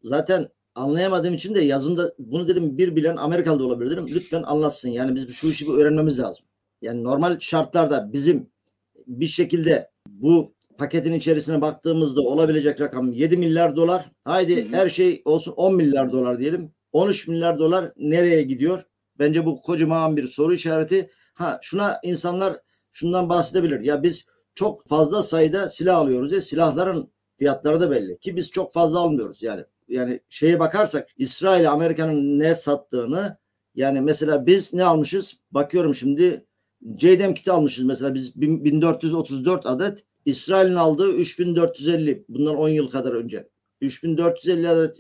zaten 0.04 0.46
anlayamadığım 0.76 1.34
için 1.34 1.56
de 1.56 1.62
yazında 1.62 2.14
bunu 2.20 2.48
dedim 2.48 2.78
bir 2.78 2.96
bilen 2.96 3.16
Amerikalı 3.18 3.60
da 3.60 3.66
olabilir 3.66 3.92
dedim. 3.92 4.08
Lütfen 4.08 4.44
anlatsın. 4.44 4.90
Yani 4.90 5.16
biz 5.16 5.30
şu 5.30 5.48
işi 5.48 5.68
bir 5.68 5.74
öğrenmemiz 5.74 6.20
lazım. 6.20 6.46
Yani 6.82 7.04
normal 7.04 7.40
şartlarda 7.40 8.14
bizim 8.14 8.50
bir 9.08 9.28
şekilde 9.28 9.92
bu 10.08 10.56
paketin 10.78 11.14
içerisine 11.14 11.62
baktığımızda 11.62 12.22
olabilecek 12.22 12.82
rakam 12.82 13.14
7 13.14 13.38
milyar 13.38 13.76
dolar. 13.76 14.12
Haydi 14.24 14.66
hı 14.66 14.70
hı. 14.70 14.76
her 14.76 14.90
şey 14.90 15.22
olsun 15.26 15.52
10 15.52 15.76
milyar 15.76 16.12
dolar 16.12 16.40
diyelim. 16.40 16.72
13 16.92 17.28
milyar 17.28 17.60
dolar 17.60 17.92
nereye 17.98 18.42
gidiyor? 18.42 18.84
Bence 19.20 19.46
bu 19.46 19.62
kocaman 19.62 20.18
bir 20.18 20.28
soru 20.28 20.54
işareti. 20.54 21.10
Ha 21.34 21.60
şuna 21.62 22.00
insanlar 22.04 22.58
şundan 22.96 23.30
bahsedebilir. 23.30 23.80
Ya 23.80 24.04
biz 24.04 24.26
çok 24.56 24.88
fazla 24.88 25.24
sayıda 25.24 25.70
silah 25.70 25.98
alıyoruz 25.98 26.32
ya 26.32 26.42
silahların 26.42 27.12
fiyatları 27.38 27.80
da 27.80 27.92
belli 27.92 28.20
ki 28.20 28.36
biz 28.36 28.52
çok 28.52 28.74
fazla 28.74 29.00
almıyoruz 29.00 29.44
yani 29.44 29.64
yani 29.88 30.20
şeye 30.30 30.60
bakarsak 30.60 31.10
İsrail 31.18 31.72
Amerika'nın 31.72 32.40
ne 32.40 32.56
sattığını 32.56 33.38
yani 33.76 34.02
mesela 34.02 34.46
biz 34.46 34.74
ne 34.74 34.84
almışız? 34.84 35.38
Bakıyorum 35.52 35.96
şimdi 35.96 36.46
JDM 36.98 37.34
kiti 37.34 37.52
almışız 37.52 37.84
mesela 37.84 38.14
biz 38.14 38.36
1434 38.36 39.66
adet. 39.66 40.04
İsrail'in 40.26 40.76
aldığı 40.76 41.14
3450 41.14 42.26
bundan 42.30 42.56
10 42.56 42.70
yıl 42.70 42.90
kadar 42.90 43.12
önce. 43.12 43.50
3450 43.82 44.70
adet 44.70 44.96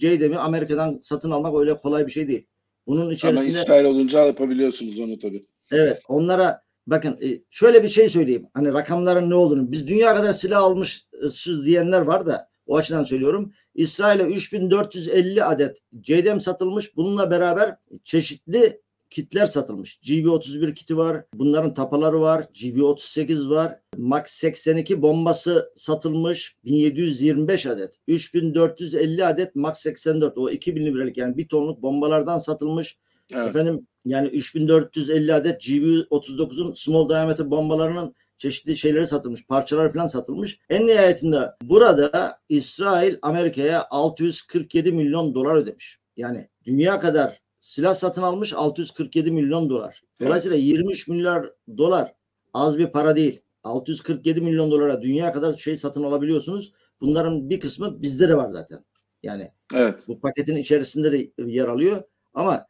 JDM'i 0.00 0.38
Amerika'dan 0.38 1.00
satın 1.02 1.30
almak 1.30 1.54
öyle 1.54 1.76
kolay 1.76 2.06
bir 2.06 2.12
şey 2.12 2.28
değil. 2.28 2.46
Bunun 2.86 3.10
içerisinde 3.10 3.50
Ama 3.50 3.60
İsrail 3.60 3.84
olunca 3.84 4.26
yapabiliyorsunuz 4.26 5.00
onu 5.00 5.18
tabii. 5.18 5.44
Evet, 5.72 6.02
onlara 6.08 6.62
bakın 6.90 7.18
e, 7.22 7.40
şöyle 7.50 7.82
bir 7.82 7.88
şey 7.88 8.08
söyleyeyim. 8.08 8.46
Hani 8.54 8.72
rakamların 8.72 9.30
ne 9.30 9.34
olduğunu 9.34 9.72
biz 9.72 9.86
dünya 9.86 10.14
kadar 10.14 10.32
silah 10.32 10.62
almışız 10.62 11.66
diyenler 11.66 12.00
var 12.00 12.26
da 12.26 12.50
o 12.66 12.76
açıdan 12.76 13.04
söylüyorum. 13.04 13.52
İsrail'e 13.74 14.22
3450 14.22 15.44
adet 15.44 15.82
CDM 16.00 16.38
satılmış. 16.38 16.96
Bununla 16.96 17.30
beraber 17.30 17.76
çeşitli 18.04 18.80
kitler 19.10 19.46
satılmış. 19.46 19.98
GB31 20.04 20.74
kiti 20.74 20.96
var. 20.96 21.24
Bunların 21.34 21.74
tapaları 21.74 22.20
var. 22.20 22.40
GB38 22.54 23.50
var. 23.50 23.80
Max 23.96 24.30
82 24.30 25.02
bombası 25.02 25.72
satılmış. 25.74 26.56
1725 26.64 27.66
adet. 27.66 27.94
3450 28.08 29.24
adet 29.24 29.56
Max 29.56 29.78
84. 29.78 30.38
O 30.38 30.50
2000 30.50 30.86
liralık 30.86 31.16
yani 31.16 31.36
bir 31.36 31.48
tonluk 31.48 31.82
bombalardan 31.82 32.38
satılmış. 32.38 32.96
Evet. 33.34 33.48
Efendim 33.48 33.86
Yani 34.04 34.28
3450 34.28 35.34
adet 35.34 35.62
GBU-39'un 35.62 36.74
small 36.74 37.08
diameter 37.08 37.50
bombalarının 37.50 38.14
çeşitli 38.36 38.76
şeyleri 38.76 39.06
satılmış, 39.06 39.46
parçaları 39.46 39.90
falan 39.90 40.06
satılmış. 40.06 40.58
En 40.70 40.86
nihayetinde 40.86 41.50
burada 41.62 42.38
İsrail 42.48 43.16
Amerika'ya 43.22 43.86
647 43.90 44.92
milyon 44.92 45.34
dolar 45.34 45.54
ödemiş. 45.54 45.98
Yani 46.16 46.48
dünya 46.64 47.00
kadar 47.00 47.40
silah 47.58 47.94
satın 47.94 48.22
almış 48.22 48.52
647 48.52 49.30
milyon 49.32 49.70
dolar. 49.70 50.02
Dolayısıyla 50.20 50.56
23 50.56 51.08
milyar 51.08 51.52
dolar 51.78 52.14
az 52.54 52.78
bir 52.78 52.86
para 52.86 53.16
değil. 53.16 53.40
647 53.64 54.40
milyon 54.40 54.70
dolara 54.70 55.02
dünya 55.02 55.32
kadar 55.32 55.56
şey 55.56 55.76
satın 55.76 56.02
alabiliyorsunuz. 56.02 56.72
Bunların 57.00 57.50
bir 57.50 57.60
kısmı 57.60 58.02
bizde 58.02 58.28
de 58.28 58.36
var 58.36 58.48
zaten. 58.48 58.78
Yani 59.22 59.52
Evet. 59.74 60.00
bu 60.08 60.20
paketin 60.20 60.56
içerisinde 60.56 61.12
de 61.12 61.30
yer 61.38 61.68
alıyor. 61.68 62.02
Ama 62.34 62.66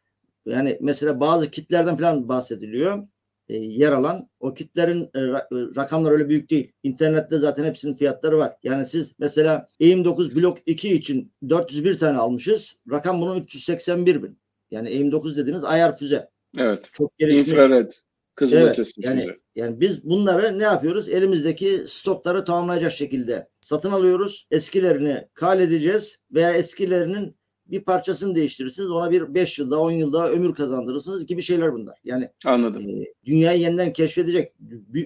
yani 0.50 0.78
mesela 0.80 1.20
bazı 1.20 1.50
kitlerden 1.50 1.96
falan 1.96 2.28
bahsediliyor. 2.28 3.08
E, 3.48 3.56
yer 3.56 3.92
alan 3.92 4.28
o 4.40 4.54
kitlerin 4.54 5.10
e, 5.14 5.18
ra- 5.18 5.76
rakamlar 5.76 6.10
öyle 6.12 6.28
büyük 6.28 6.50
değil. 6.50 6.72
İnternette 6.82 7.38
zaten 7.38 7.64
hepsinin 7.64 7.94
fiyatları 7.94 8.38
var. 8.38 8.56
Yani 8.62 8.86
siz 8.86 9.12
mesela 9.18 9.68
AIM-9 9.80 10.36
Blok 10.36 10.58
2 10.66 10.94
için 10.94 11.32
401 11.48 11.98
tane 11.98 12.18
almışız. 12.18 12.76
Rakam 12.90 13.20
bunun 13.20 13.40
381 13.40 14.22
bin. 14.22 14.38
Yani 14.70 14.88
AIM-9 14.88 15.36
dediğimiz 15.36 15.64
ayar 15.64 15.98
füze. 15.98 16.28
Evet. 16.58 16.90
Çok 16.92 17.18
gelişmiş. 17.18 17.48
İnfrared. 17.48 17.92
Kızıl 18.34 18.56
Evet, 18.56 18.70
ötesi 18.70 18.92
yani- 19.04 19.20
füze. 19.20 19.36
Yani 19.56 19.80
biz 19.80 20.04
bunları 20.04 20.58
ne 20.58 20.62
yapıyoruz? 20.62 21.08
Elimizdeki 21.08 21.78
stokları 21.86 22.44
tamamlayacak 22.44 22.92
şekilde 22.92 23.48
satın 23.60 23.90
alıyoruz. 23.90 24.46
Eskilerini 24.50 25.28
kal 25.34 25.60
edeceğiz 25.60 26.18
veya 26.34 26.52
eskilerinin 26.52 27.36
bir 27.70 27.80
parçasını 27.80 28.34
değiştirirsiniz. 28.34 28.90
Ona 28.90 29.10
bir 29.10 29.34
5 29.34 29.58
yılda 29.58 29.80
10 29.80 29.90
yılda 29.90 30.30
ömür 30.30 30.54
kazandırırsınız 30.54 31.26
gibi 31.26 31.42
şeyler 31.42 31.72
bunlar. 31.72 31.98
Yani 32.04 32.28
Anladım. 32.44 32.88
e, 32.88 33.04
dünyayı 33.26 33.60
yeniden 33.60 33.92
keşfedecek, 33.92 34.52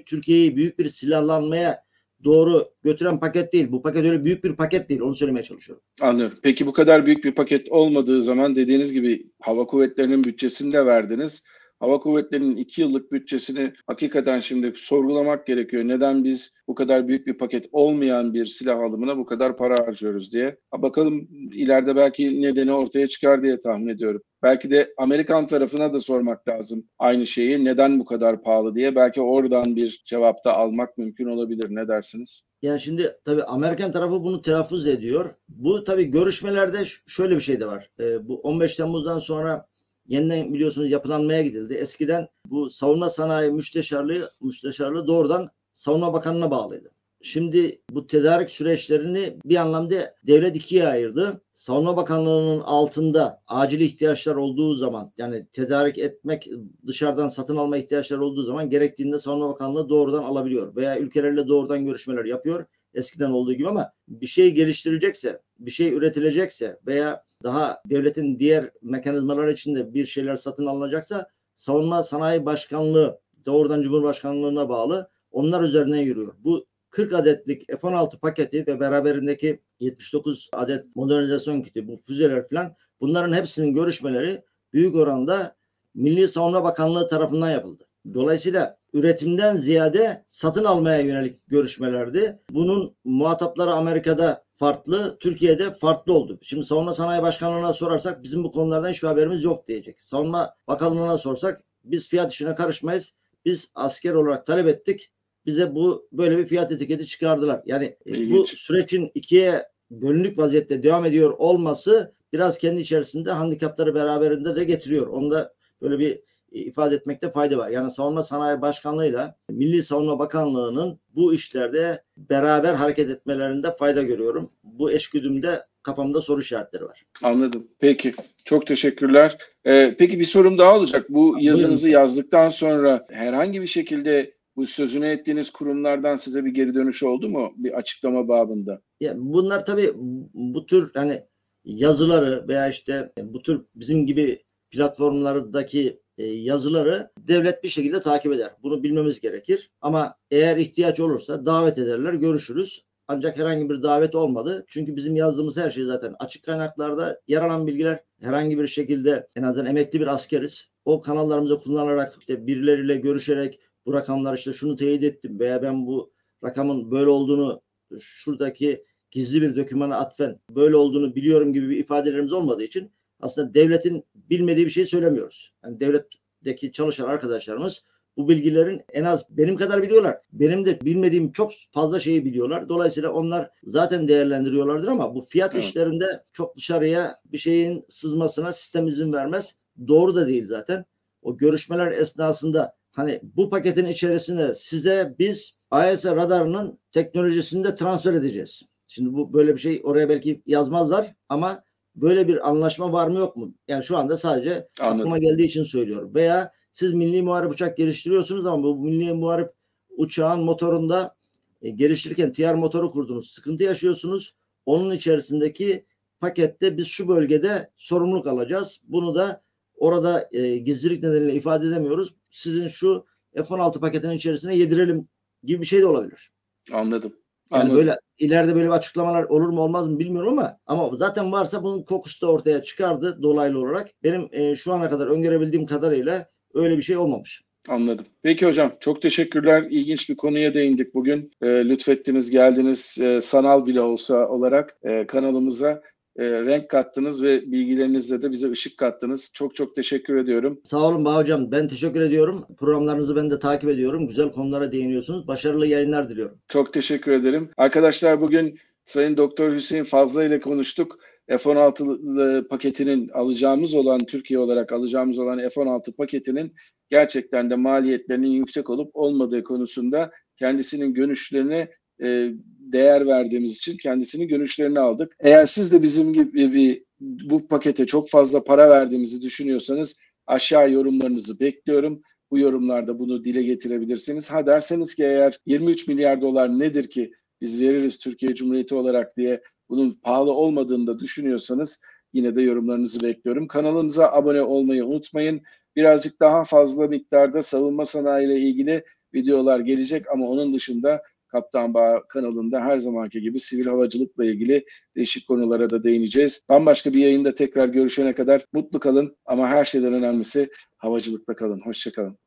Türkiye'yi 0.06 0.56
büyük 0.56 0.78
bir 0.78 0.88
silahlanmaya 0.88 1.84
doğru 2.24 2.64
götüren 2.82 3.20
paket 3.20 3.52
değil. 3.52 3.72
Bu 3.72 3.82
paket 3.82 4.04
öyle 4.04 4.24
büyük 4.24 4.44
bir 4.44 4.56
paket 4.56 4.88
değil. 4.88 5.00
Onu 5.00 5.14
söylemeye 5.14 5.42
çalışıyorum. 5.42 5.84
Anlıyorum. 6.00 6.38
Peki 6.42 6.66
bu 6.66 6.72
kadar 6.72 7.06
büyük 7.06 7.24
bir 7.24 7.34
paket 7.34 7.72
olmadığı 7.72 8.22
zaman 8.22 8.56
dediğiniz 8.56 8.92
gibi 8.92 9.30
hava 9.40 9.66
kuvvetlerinin 9.66 10.24
bütçesini 10.24 10.72
de 10.72 10.86
verdiniz. 10.86 11.44
Hava 11.84 12.00
kuvvetlerinin 12.00 12.56
iki 12.56 12.80
yıllık 12.80 13.12
bütçesini 13.12 13.72
hakikaten 13.86 14.40
şimdi 14.40 14.72
sorgulamak 14.74 15.46
gerekiyor. 15.46 15.84
Neden 15.84 16.24
biz 16.24 16.54
bu 16.68 16.74
kadar 16.74 17.08
büyük 17.08 17.26
bir 17.26 17.38
paket 17.38 17.66
olmayan 17.72 18.34
bir 18.34 18.46
silah 18.46 18.78
alımına 18.78 19.18
bu 19.18 19.26
kadar 19.26 19.56
para 19.56 19.86
harcıyoruz 19.86 20.32
diye. 20.32 20.56
Bakalım 20.76 21.28
ileride 21.52 21.96
belki 21.96 22.42
nedeni 22.42 22.72
ortaya 22.72 23.06
çıkar 23.06 23.42
diye 23.42 23.60
tahmin 23.60 23.88
ediyorum. 23.88 24.22
Belki 24.42 24.70
de 24.70 24.94
Amerikan 24.98 25.46
tarafına 25.46 25.92
da 25.92 25.98
sormak 25.98 26.48
lazım 26.48 26.84
aynı 26.98 27.26
şeyi. 27.26 27.64
Neden 27.64 28.00
bu 28.00 28.04
kadar 28.04 28.42
pahalı 28.42 28.74
diye. 28.74 28.96
Belki 28.96 29.20
oradan 29.20 29.76
bir 29.76 30.02
cevap 30.06 30.44
da 30.44 30.56
almak 30.56 30.98
mümkün 30.98 31.26
olabilir. 31.26 31.66
Ne 31.70 31.88
dersiniz? 31.88 32.42
Yani 32.62 32.80
şimdi 32.80 33.16
tabii 33.24 33.42
Amerikan 33.42 33.92
tarafı 33.92 34.24
bunu 34.24 34.42
telaffuz 34.42 34.86
ediyor. 34.86 35.34
Bu 35.48 35.84
tabii 35.84 36.04
görüşmelerde 36.04 36.78
şöyle 37.06 37.34
bir 37.34 37.40
şey 37.40 37.60
de 37.60 37.66
var. 37.66 37.90
Ee, 38.00 38.28
bu 38.28 38.40
15 38.40 38.76
Temmuz'dan 38.76 39.18
sonra 39.18 39.66
yeniden 40.06 40.54
biliyorsunuz 40.54 40.90
yapılanmaya 40.90 41.42
gidildi. 41.42 41.74
Eskiden 41.74 42.28
bu 42.46 42.70
savunma 42.70 43.10
sanayi 43.10 43.50
müsteşarlığı 43.50 44.30
müsteşarlığı 44.40 45.06
doğrudan 45.06 45.48
Savunma 45.72 46.12
Bakanlığı'na 46.12 46.50
bağlıydı. 46.50 46.90
Şimdi 47.22 47.80
bu 47.90 48.06
tedarik 48.06 48.50
süreçlerini 48.50 49.38
bir 49.44 49.56
anlamda 49.56 50.14
devlet 50.26 50.56
ikiye 50.56 50.88
ayırdı. 50.88 51.40
Savunma 51.52 51.96
Bakanlığı'nın 51.96 52.60
altında 52.60 53.42
acil 53.46 53.80
ihtiyaçlar 53.80 54.36
olduğu 54.36 54.74
zaman 54.74 55.12
yani 55.18 55.46
tedarik 55.52 55.98
etmek 55.98 56.50
dışarıdan 56.86 57.28
satın 57.28 57.56
alma 57.56 57.76
ihtiyaçları 57.76 58.24
olduğu 58.24 58.42
zaman 58.42 58.70
gerektiğinde 58.70 59.18
Savunma 59.18 59.48
Bakanlığı 59.48 59.88
doğrudan 59.88 60.22
alabiliyor 60.22 60.76
veya 60.76 60.98
ülkelerle 60.98 61.48
doğrudan 61.48 61.84
görüşmeler 61.84 62.24
yapıyor 62.24 62.66
eskiden 62.94 63.30
olduğu 63.30 63.52
gibi 63.52 63.68
ama 63.68 63.92
bir 64.08 64.26
şey 64.26 64.54
geliştirilecekse, 64.54 65.40
bir 65.58 65.70
şey 65.70 65.92
üretilecekse 65.92 66.80
veya 66.86 67.24
daha 67.44 67.82
devletin 67.86 68.38
diğer 68.38 68.70
mekanizmaları 68.82 69.52
içinde 69.52 69.94
bir 69.94 70.06
şeyler 70.06 70.36
satın 70.36 70.66
alınacaksa 70.66 71.28
Savunma 71.54 72.02
Sanayi 72.02 72.46
Başkanlığı 72.46 73.20
doğrudan 73.46 73.82
Cumhurbaşkanlığına 73.82 74.68
bağlı 74.68 75.10
onlar 75.30 75.62
üzerine 75.62 76.00
yürüyor. 76.00 76.34
Bu 76.38 76.66
40 76.90 77.12
adetlik 77.12 77.66
F-16 77.68 78.18
paketi 78.18 78.66
ve 78.66 78.80
beraberindeki 78.80 79.60
79 79.80 80.48
adet 80.52 80.96
modernizasyon 80.96 81.60
kiti, 81.60 81.88
bu 81.88 81.96
füzeler 81.96 82.48
falan 82.48 82.76
bunların 83.00 83.32
hepsinin 83.32 83.74
görüşmeleri 83.74 84.42
büyük 84.72 84.96
oranda 84.96 85.56
Milli 85.94 86.28
Savunma 86.28 86.64
Bakanlığı 86.64 87.08
tarafından 87.08 87.50
yapıldı. 87.50 87.84
Dolayısıyla 88.14 88.76
üretimden 88.92 89.56
ziyade 89.56 90.24
satın 90.26 90.64
almaya 90.64 91.00
yönelik 91.00 91.48
görüşmelerdi. 91.48 92.38
Bunun 92.50 92.96
muhatapları 93.04 93.72
Amerika'da 93.72 94.43
farklı, 94.54 95.16
Türkiye'de 95.20 95.70
farklı 95.70 96.12
oldu. 96.12 96.38
Şimdi 96.42 96.64
Savunma 96.64 96.94
Sanayi 96.94 97.22
Başkanlığı'na 97.22 97.72
sorarsak 97.72 98.22
bizim 98.22 98.44
bu 98.44 98.50
konulardan 98.50 98.90
hiçbir 98.90 99.08
haberimiz 99.08 99.44
yok 99.44 99.66
diyecek. 99.66 100.00
Savunma 100.00 100.54
Bakanlığı'na 100.68 101.18
sorsak 101.18 101.64
biz 101.84 102.08
fiyat 102.08 102.32
işine 102.32 102.54
karışmayız. 102.54 103.12
Biz 103.44 103.70
asker 103.74 104.14
olarak 104.14 104.46
talep 104.46 104.68
ettik. 104.68 105.10
Bize 105.46 105.74
bu 105.74 106.08
böyle 106.12 106.38
bir 106.38 106.46
fiyat 106.46 106.72
etiketi 106.72 107.06
çıkardılar. 107.06 107.62
Yani 107.66 107.84
e, 107.84 108.12
bu 108.12 108.16
İlginç. 108.16 108.58
sürecin 108.58 109.10
ikiye 109.14 109.68
bölünük 109.90 110.38
vaziyette 110.38 110.82
devam 110.82 111.04
ediyor 111.04 111.34
olması 111.38 112.14
biraz 112.32 112.58
kendi 112.58 112.80
içerisinde 112.80 113.30
handikapları 113.30 113.94
beraberinde 113.94 114.56
de 114.56 114.64
getiriyor. 114.64 115.06
Onu 115.06 115.30
da 115.30 115.54
böyle 115.82 115.98
bir 115.98 116.20
ifade 116.60 116.94
etmekte 116.94 117.30
fayda 117.30 117.58
var. 117.58 117.70
Yani 117.70 117.90
Savunma 117.90 118.22
Sanayi 118.22 118.60
Başkanlığı'yla 118.60 119.36
Milli 119.50 119.82
Savunma 119.82 120.18
Bakanlığı'nın 120.18 120.98
bu 121.14 121.34
işlerde 121.34 122.02
beraber 122.16 122.74
hareket 122.74 123.10
etmelerinde 123.10 123.72
fayda 123.72 124.02
görüyorum. 124.02 124.50
Bu 124.64 124.90
eşgüdümde 124.90 125.66
kafamda 125.82 126.20
soru 126.20 126.40
işaretleri 126.40 126.84
var. 126.84 127.04
Anladım. 127.22 127.68
Peki. 127.78 128.14
Çok 128.44 128.66
teşekkürler. 128.66 129.38
Ee, 129.64 129.96
peki 129.98 130.20
bir 130.20 130.24
sorum 130.24 130.58
daha 130.58 130.76
olacak. 130.76 131.06
Bu 131.08 131.36
yazınızı 131.40 131.90
yazdıktan 131.90 132.48
sonra 132.48 133.06
herhangi 133.10 133.62
bir 133.62 133.66
şekilde 133.66 134.34
bu 134.56 134.66
sözünü 134.66 135.06
ettiğiniz 135.06 135.50
kurumlardan 135.50 136.16
size 136.16 136.44
bir 136.44 136.50
geri 136.50 136.74
dönüş 136.74 137.02
oldu 137.02 137.28
mu? 137.28 137.52
Bir 137.56 137.72
açıklama 137.72 138.28
babında. 138.28 138.80
Ya 139.00 139.14
bunlar 139.16 139.66
tabii 139.66 139.90
bu 140.34 140.66
tür 140.66 140.90
hani 140.94 141.22
yazıları 141.64 142.48
veya 142.48 142.68
işte 142.68 143.12
bu 143.22 143.42
tür 143.42 143.64
bizim 143.74 144.06
gibi 144.06 144.42
platformlardaki 144.70 146.00
e, 146.18 146.26
yazıları 146.26 147.10
devlet 147.18 147.64
bir 147.64 147.68
şekilde 147.68 148.00
takip 148.00 148.32
eder. 148.32 148.50
Bunu 148.62 148.82
bilmemiz 148.82 149.20
gerekir. 149.20 149.70
Ama 149.80 150.14
eğer 150.30 150.56
ihtiyaç 150.56 151.00
olursa 151.00 151.46
davet 151.46 151.78
ederler, 151.78 152.14
görüşürüz. 152.14 152.84
Ancak 153.08 153.38
herhangi 153.38 153.70
bir 153.70 153.82
davet 153.82 154.14
olmadı. 154.14 154.64
Çünkü 154.68 154.96
bizim 154.96 155.16
yazdığımız 155.16 155.56
her 155.56 155.70
şey 155.70 155.84
zaten 155.84 156.14
açık 156.18 156.44
kaynaklarda 156.44 157.20
yer 157.28 157.42
alan 157.42 157.66
bilgiler. 157.66 158.04
Herhangi 158.20 158.58
bir 158.58 158.66
şekilde 158.66 159.28
en 159.36 159.42
azından 159.42 159.66
emekli 159.66 160.00
bir 160.00 160.06
askeriz. 160.06 160.72
O 160.84 161.00
kanallarımızı 161.00 161.58
kullanarak 161.58 162.16
işte 162.18 162.46
birileriyle 162.46 162.96
görüşerek 162.96 163.60
bu 163.86 163.92
rakamlar 163.92 164.36
işte 164.36 164.52
şunu 164.52 164.76
teyit 164.76 165.02
ettim 165.02 165.38
veya 165.38 165.62
ben 165.62 165.86
bu 165.86 166.12
rakamın 166.44 166.90
böyle 166.90 167.10
olduğunu 167.10 167.62
şuradaki 168.00 168.84
gizli 169.10 169.42
bir 169.42 169.56
dokümana 169.56 169.96
atfen 169.96 170.40
böyle 170.50 170.76
olduğunu 170.76 171.14
biliyorum 171.14 171.52
gibi 171.52 171.68
bir 171.68 171.76
ifadelerimiz 171.76 172.32
olmadığı 172.32 172.64
için 172.64 172.92
aslında 173.24 173.54
devletin 173.54 174.04
bilmediği 174.14 174.66
bir 174.66 174.70
şey 174.70 174.86
söylemiyoruz. 174.86 175.52
Yani 175.64 175.80
devletteki 175.80 176.72
çalışan 176.72 177.08
arkadaşlarımız 177.08 177.82
bu 178.16 178.28
bilgilerin 178.28 178.82
en 178.92 179.04
az 179.04 179.24
benim 179.30 179.56
kadar 179.56 179.82
biliyorlar. 179.82 180.18
Benim 180.32 180.66
de 180.66 180.80
bilmediğim 180.80 181.32
çok 181.32 181.52
fazla 181.70 182.00
şeyi 182.00 182.24
biliyorlar. 182.24 182.68
Dolayısıyla 182.68 183.12
onlar 183.12 183.50
zaten 183.64 184.08
değerlendiriyorlardır 184.08 184.88
ama 184.88 185.14
bu 185.14 185.20
fiyat 185.20 185.54
Evet. 185.54 185.64
işlerinde 185.64 186.24
çok 186.32 186.56
dışarıya 186.56 187.14
bir 187.26 187.38
şeyin 187.38 187.84
sızmasına 187.88 188.52
sistem 188.52 188.86
izin 188.86 189.12
vermez. 189.12 189.54
Doğru 189.88 190.14
da 190.14 190.26
değil 190.26 190.46
zaten. 190.46 190.84
O 191.22 191.36
görüşmeler 191.36 191.92
esnasında 191.92 192.76
hani 192.90 193.20
bu 193.22 193.50
paketin 193.50 193.86
içerisinde 193.86 194.54
size 194.54 195.14
biz 195.18 195.52
AES 195.70 196.06
radarının 196.06 196.78
teknolojisini 196.92 197.64
de 197.64 197.74
transfer 197.74 198.14
edeceğiz. 198.14 198.62
Şimdi 198.86 199.12
bu 199.12 199.32
böyle 199.32 199.52
bir 199.54 199.60
şey 199.60 199.80
oraya 199.84 200.08
belki 200.08 200.42
yazmazlar 200.46 201.14
ama 201.28 201.64
böyle 201.96 202.28
bir 202.28 202.48
anlaşma 202.48 202.92
var 202.92 203.08
mı 203.08 203.18
yok 203.18 203.36
mu? 203.36 203.54
Yani 203.68 203.84
şu 203.84 203.96
anda 203.96 204.16
sadece 204.16 204.68
Anladım. 204.80 205.00
aklıma 205.00 205.18
geldiği 205.18 205.44
için 205.44 205.62
söylüyorum. 205.62 206.14
Veya 206.14 206.52
siz 206.72 206.92
milli 206.92 207.22
muharip 207.22 207.50
uçak 207.50 207.76
geliştiriyorsunuz 207.76 208.46
ama 208.46 208.62
bu 208.62 208.76
milli 208.76 209.12
muharip 209.12 209.52
uçağın 209.96 210.44
motorunda 210.44 211.16
e, 211.62 211.70
geliştirirken 211.70 212.32
TR 212.32 212.54
motoru 212.54 212.90
kurdunuz. 212.90 213.30
Sıkıntı 213.30 213.62
yaşıyorsunuz. 213.62 214.36
Onun 214.66 214.94
içerisindeki 214.94 215.84
pakette 216.20 216.76
biz 216.76 216.86
şu 216.86 217.08
bölgede 217.08 217.70
sorumluluk 217.76 218.26
alacağız. 218.26 218.80
Bunu 218.84 219.14
da 219.14 219.42
orada 219.76 220.28
e, 220.32 220.56
gizlilik 220.56 221.02
nedeniyle 221.02 221.34
ifade 221.34 221.66
edemiyoruz. 221.66 222.14
Sizin 222.30 222.68
şu 222.68 223.06
F-16 223.34 223.80
paketinin 223.80 224.14
içerisine 224.14 224.56
yedirelim 224.56 225.08
gibi 225.42 225.60
bir 225.60 225.66
şey 225.66 225.80
de 225.80 225.86
olabilir. 225.86 226.30
Anladım. 226.72 227.16
Yani 227.52 227.62
Anladım. 227.62 227.78
böyle 227.78 227.96
ileride 228.18 228.54
böyle 228.54 228.70
açıklamalar 228.70 229.22
olur 229.24 229.48
mu 229.48 229.60
olmaz 229.60 229.86
mı 229.86 229.98
bilmiyorum 229.98 230.38
ama 230.38 230.58
ama 230.66 230.96
zaten 230.96 231.32
varsa 231.32 231.62
bunun 231.62 231.82
kokusu 231.82 232.26
da 232.26 232.32
ortaya 232.32 232.62
çıkardı 232.62 233.22
dolaylı 233.22 233.58
olarak. 233.58 233.88
Benim 234.02 234.28
e, 234.32 234.54
şu 234.54 234.72
ana 234.72 234.88
kadar 234.88 235.06
öngörebildiğim 235.06 235.66
kadarıyla 235.66 236.26
öyle 236.54 236.76
bir 236.76 236.82
şey 236.82 236.96
olmamış. 236.96 237.42
Anladım. 237.68 238.06
Peki 238.22 238.46
hocam 238.46 238.76
çok 238.80 239.02
teşekkürler. 239.02 239.66
İlginç 239.70 240.08
bir 240.08 240.16
konuya 240.16 240.54
değindik 240.54 240.94
bugün. 240.94 241.30
E, 241.42 241.46
lütfettiniz, 241.46 242.30
geldiniz. 242.30 242.98
E, 243.00 243.20
sanal 243.20 243.66
bile 243.66 243.80
olsa 243.80 244.28
olarak 244.28 244.76
e, 244.82 245.06
kanalımıza 245.06 245.82
e, 246.16 246.24
renk 246.24 246.68
kattınız 246.68 247.22
ve 247.22 247.52
bilgilerinizle 247.52 248.22
de 248.22 248.30
bize 248.30 248.50
ışık 248.50 248.78
kattınız. 248.78 249.30
Çok 249.34 249.54
çok 249.54 249.74
teşekkür 249.74 250.16
ediyorum. 250.16 250.60
Sağ 250.64 250.88
olun 250.88 251.04
Bağ 251.04 251.16
Hocam. 251.16 251.52
Ben 251.52 251.68
teşekkür 251.68 252.00
ediyorum. 252.00 252.44
Programlarınızı 252.58 253.16
ben 253.16 253.30
de 253.30 253.38
takip 253.38 253.70
ediyorum. 253.70 254.08
Güzel 254.08 254.30
konulara 254.30 254.72
değiniyorsunuz. 254.72 255.28
Başarılı 255.28 255.66
yayınlar 255.66 256.08
diliyorum. 256.08 256.38
Çok 256.48 256.72
teşekkür 256.72 257.12
ederim. 257.12 257.50
Arkadaşlar 257.56 258.20
bugün 258.20 258.58
Sayın 258.84 259.16
Doktor 259.16 259.52
Hüseyin 259.54 259.84
Fazla 259.84 260.24
ile 260.24 260.40
konuştuk. 260.40 260.98
F-16 261.28 262.48
paketinin 262.48 263.08
alacağımız 263.08 263.74
olan 263.74 263.98
Türkiye 263.98 264.38
olarak 264.38 264.72
alacağımız 264.72 265.18
olan 265.18 265.38
F-16 265.38 265.96
paketinin 265.96 266.54
gerçekten 266.90 267.50
de 267.50 267.56
maliyetlerinin 267.56 268.30
yüksek 268.30 268.70
olup 268.70 268.90
olmadığı 268.94 269.44
konusunda 269.44 270.10
kendisinin 270.36 270.94
görüşlerine 270.94 271.70
e, 272.02 272.30
değer 272.58 273.06
verdiğimiz 273.06 273.56
için 273.56 273.76
kendisinin 273.76 274.28
görüşlerini 274.28 274.80
aldık. 274.80 275.16
Eğer 275.20 275.46
siz 275.46 275.72
de 275.72 275.82
bizim 275.82 276.12
gibi 276.12 276.52
bir 276.52 276.84
bu 277.00 277.48
pakete 277.48 277.86
çok 277.86 278.08
fazla 278.10 278.44
para 278.44 278.70
verdiğimizi 278.70 279.22
düşünüyorsanız 279.22 279.96
aşağı 280.26 280.70
yorumlarınızı 280.70 281.40
bekliyorum. 281.40 282.02
Bu 282.30 282.38
yorumlarda 282.38 282.98
bunu 282.98 283.24
dile 283.24 283.42
getirebilirsiniz. 283.42 284.30
Ha 284.30 284.46
derseniz 284.46 284.94
ki 284.94 285.04
eğer 285.04 285.38
23 285.46 285.88
milyar 285.88 286.20
dolar 286.20 286.58
nedir 286.58 286.90
ki 286.90 287.12
biz 287.40 287.60
veririz 287.60 287.98
Türkiye 287.98 288.34
Cumhuriyeti 288.34 288.74
olarak 288.74 289.16
diye 289.16 289.40
bunun 289.68 289.90
pahalı 289.90 290.32
olmadığını 290.32 290.86
da 290.86 290.98
düşünüyorsanız 290.98 291.82
yine 292.12 292.36
de 292.36 292.42
yorumlarınızı 292.42 293.02
bekliyorum. 293.02 293.46
Kanalımıza 293.46 294.12
abone 294.12 294.42
olmayı 294.42 294.86
unutmayın. 294.86 295.42
Birazcık 295.76 296.20
daha 296.20 296.44
fazla 296.44 296.86
miktarda 296.86 297.42
savunma 297.42 297.84
sanayi 297.84 298.26
ile 298.26 298.40
ilgili 298.40 298.84
videolar 299.14 299.60
gelecek 299.60 300.10
ama 300.12 300.26
onun 300.26 300.54
dışında 300.54 301.02
Kaptan 301.34 301.74
Bağ 301.74 302.02
kanalında 302.08 302.60
her 302.60 302.78
zamanki 302.78 303.20
gibi 303.20 303.38
sivil 303.38 303.66
havacılıkla 303.66 304.24
ilgili 304.24 304.64
değişik 304.96 305.28
konulara 305.28 305.70
da 305.70 305.84
değineceğiz. 305.84 306.42
Bambaşka 306.48 306.94
bir 306.94 307.00
yayında 307.00 307.34
tekrar 307.34 307.68
görüşene 307.68 308.14
kadar 308.14 308.44
mutlu 308.52 308.80
kalın 308.80 309.16
ama 309.24 309.48
her 309.48 309.64
şeyden 309.64 309.92
önemlisi 309.92 310.48
havacılıkta 310.76 311.36
kalın. 311.36 311.60
Hoşçakalın. 311.64 312.18